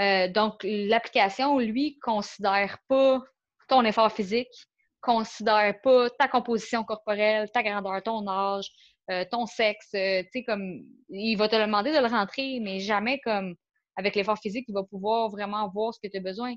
[0.00, 3.22] Euh, donc, l'application, lui, considère pas
[3.68, 4.66] ton effort physique,
[5.00, 8.68] considère pas ta composition corporelle, ta grandeur, ton âge,
[9.08, 9.90] euh, ton sexe.
[9.94, 10.80] euh, tu sais, comme,
[11.10, 13.54] il va te demander de le rentrer, mais jamais comme
[13.96, 16.54] avec l'effort physique, il va pouvoir vraiment voir ce que tu as besoin.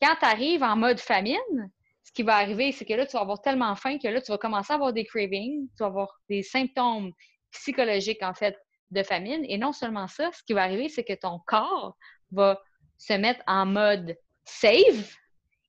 [0.00, 1.70] Quand tu arrives en mode famine,
[2.04, 4.30] ce qui va arriver, c'est que là, tu vas avoir tellement faim que là, tu
[4.30, 7.12] vas commencer à avoir des cravings, tu vas avoir des symptômes
[7.50, 8.56] psychologiques, en fait,
[8.90, 9.44] de famine.
[9.48, 11.96] Et non seulement ça, ce qui va arriver, c'est que ton corps
[12.30, 12.60] va
[12.98, 15.16] se mettre en mode save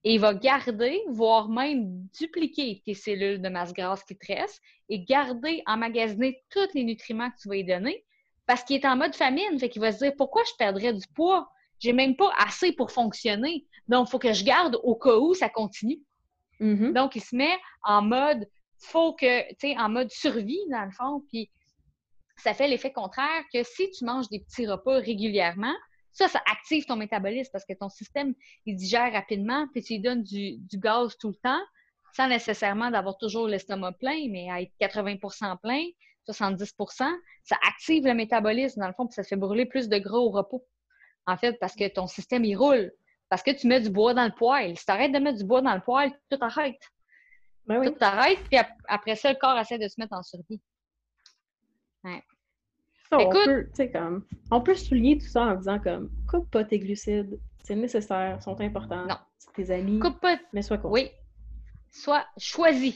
[0.04, 4.62] et il va garder, voire même dupliquer tes cellules de masse grasse qui te restent
[4.90, 8.06] et garder, emmagasiner tous les nutriments que tu vas lui donner
[8.48, 9.60] parce qu'il est en mode famine.
[9.60, 11.48] Fait qu'il va se dire pourquoi je perdrais du poids?
[11.80, 13.68] J'ai même pas assez pour fonctionner.
[13.88, 16.00] Donc, il faut que je garde au cas où ça continue.
[16.60, 16.94] Mhm.
[16.94, 20.92] Donc, il se met en mode, faut que, tu sais, en mode survie, dans le
[20.92, 21.24] fond.
[21.28, 21.52] Puis,
[22.38, 25.76] ça fait l'effet contraire que si tu manges des petits repas régulièrement,
[26.12, 28.34] ça, ça active ton métabolisme parce que ton système,
[28.66, 31.62] il digère rapidement, puis tu lui donnes du, du gaz tout le temps,
[32.16, 35.84] sans nécessairement d'avoir toujours l'estomac plein, mais à être 80% plein,
[36.32, 37.10] 70%
[37.44, 40.18] ça active le métabolisme, dans le fond, puis ça te fait brûler plus de gras
[40.18, 40.66] au repos.
[41.26, 42.92] En fait, parce que ton système, il roule.
[43.30, 44.78] Parce que tu mets du bois dans le poêle.
[44.78, 46.80] Si tu arrêtes de mettre du bois dans le poêle, tout arrête.
[47.66, 47.88] Ben oui.
[47.92, 50.62] Tout arrête, puis ap- après ça, le corps essaie de se mettre en survie.
[53.10, 56.50] Ça, on, peut, tu sais, comme, on peut souligner tout ça en disant comme coupe
[56.52, 59.06] pas tes glucides, c'est nécessaire, sont importants.
[59.06, 59.18] Non.
[59.38, 60.38] C'est tes amis, Coupe pas.
[60.52, 60.92] mais sois conscient.
[60.94, 61.12] Oui.
[61.90, 62.96] Soit choisis.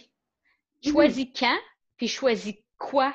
[0.85, 0.91] Mhm.
[0.91, 1.57] Choisis quand,
[1.97, 2.55] puis choisis
[2.89, 3.13] quoi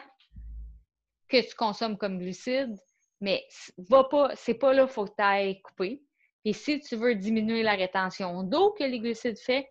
[1.28, 2.76] que tu consommes comme glucides.
[3.20, 3.44] Mais
[3.90, 6.02] va pas, c'est pas là, faut que tu ailles couper.
[6.44, 9.68] Et si tu veux diminuer la rétention d'eau que les glucides fait,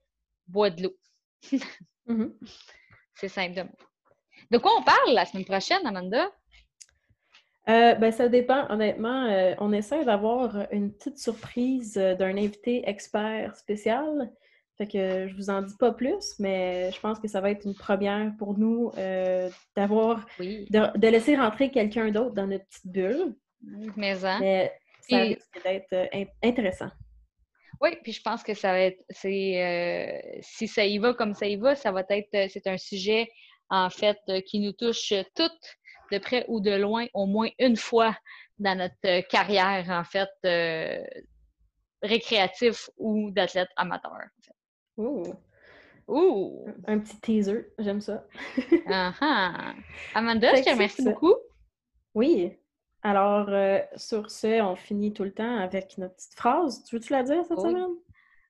[0.48, 0.96] bois de l'eau.
[2.08, 2.38] Mhm.
[3.16, 3.72] C'est simple de même.
[4.52, 6.30] De quoi on parle la semaine prochaine, Amanda?
[7.68, 9.26] Euh, ben, ça dépend, honnêtement.
[9.26, 14.32] euh, on essaie d'avoir une petite surprise euh, d'un invité expert spécial.
[14.78, 17.66] Fait que je vous en dis pas plus, mais je pense que ça va être
[17.66, 20.66] une première pour nous euh, d'avoir, Oui.
[20.70, 23.36] de, de laisser rentrer quelqu'un d'autre dans notre petite bulle.
[23.96, 24.38] Mais hein?
[24.42, 24.74] Mais
[25.10, 26.90] ça Et- risque d'être euh, in- intéressant.
[27.82, 31.34] Oui, puis je pense que ça va être, c'est, euh, si ça y va comme
[31.34, 33.30] ça y va, ça va être, euh, c'est un sujet,
[33.70, 35.78] en fait, qui nous touche toutes,
[36.12, 38.16] de près ou de loin, au moins une fois
[38.60, 40.30] dans notre carrière, en fait,
[42.02, 44.12] récréatif ou d'athlète amateur.
[44.12, 44.55] en fait.
[44.98, 45.34] Ouh,
[46.08, 46.68] Ouh!
[46.88, 48.26] un petit teaser, j'aime ça.
[48.88, 49.74] Ah ah.
[50.14, 51.34] Amanda, je te remercie beaucoup.
[52.14, 52.54] Oui.
[53.02, 56.84] Alors, euh, sur ce, on finit tout le temps avec notre petite phrase.
[56.86, 57.70] Tu veux-tu la dire cette Oui.
[57.72, 57.92] semaine?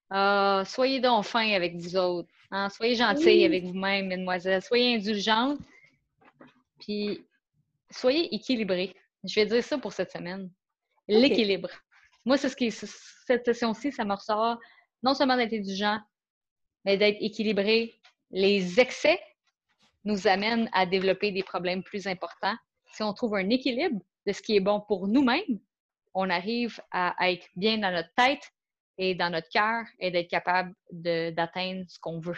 [0.10, 2.30] Ah, soyez donc fins avec vous autres.
[2.52, 2.70] hein.
[2.70, 3.46] Soyez gentils Oui.
[3.46, 4.62] avec vous-même, mesdemoiselles.
[4.62, 5.60] Soyez indulgentes.
[6.80, 7.26] Puis,
[7.90, 8.94] soyez équilibrés.
[9.24, 10.50] Je vais dire ça pour cette semaine.
[11.08, 11.70] L'équilibre.
[12.26, 14.60] Moi, c'est ce qui cette session-ci, ça me ressort
[15.04, 16.00] non seulement d'être indulgent,
[16.86, 17.94] mais d'être équilibré.
[18.32, 19.20] Les excès
[20.04, 22.56] nous amènent à développer des problèmes plus importants.
[22.94, 25.60] Si on trouve un équilibre de ce qui est bon pour nous-mêmes,
[26.14, 28.52] on arrive à être bien dans notre tête
[28.98, 32.38] et dans notre cœur et d'être capable d'atteindre ce qu'on veut.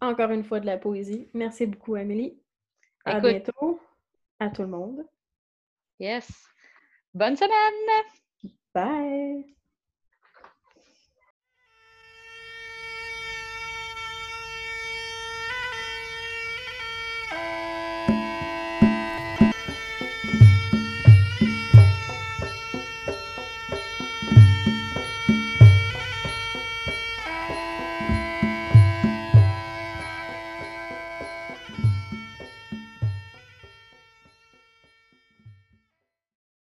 [0.00, 1.28] Encore une fois de la poésie.
[1.32, 2.38] Merci beaucoup, Amélie.
[3.04, 3.30] À Écoute.
[3.30, 3.80] bientôt.
[4.38, 5.06] À tout le monde.
[5.98, 6.30] Yes.
[7.14, 8.52] Bonne semaine!
[8.74, 9.55] Bye!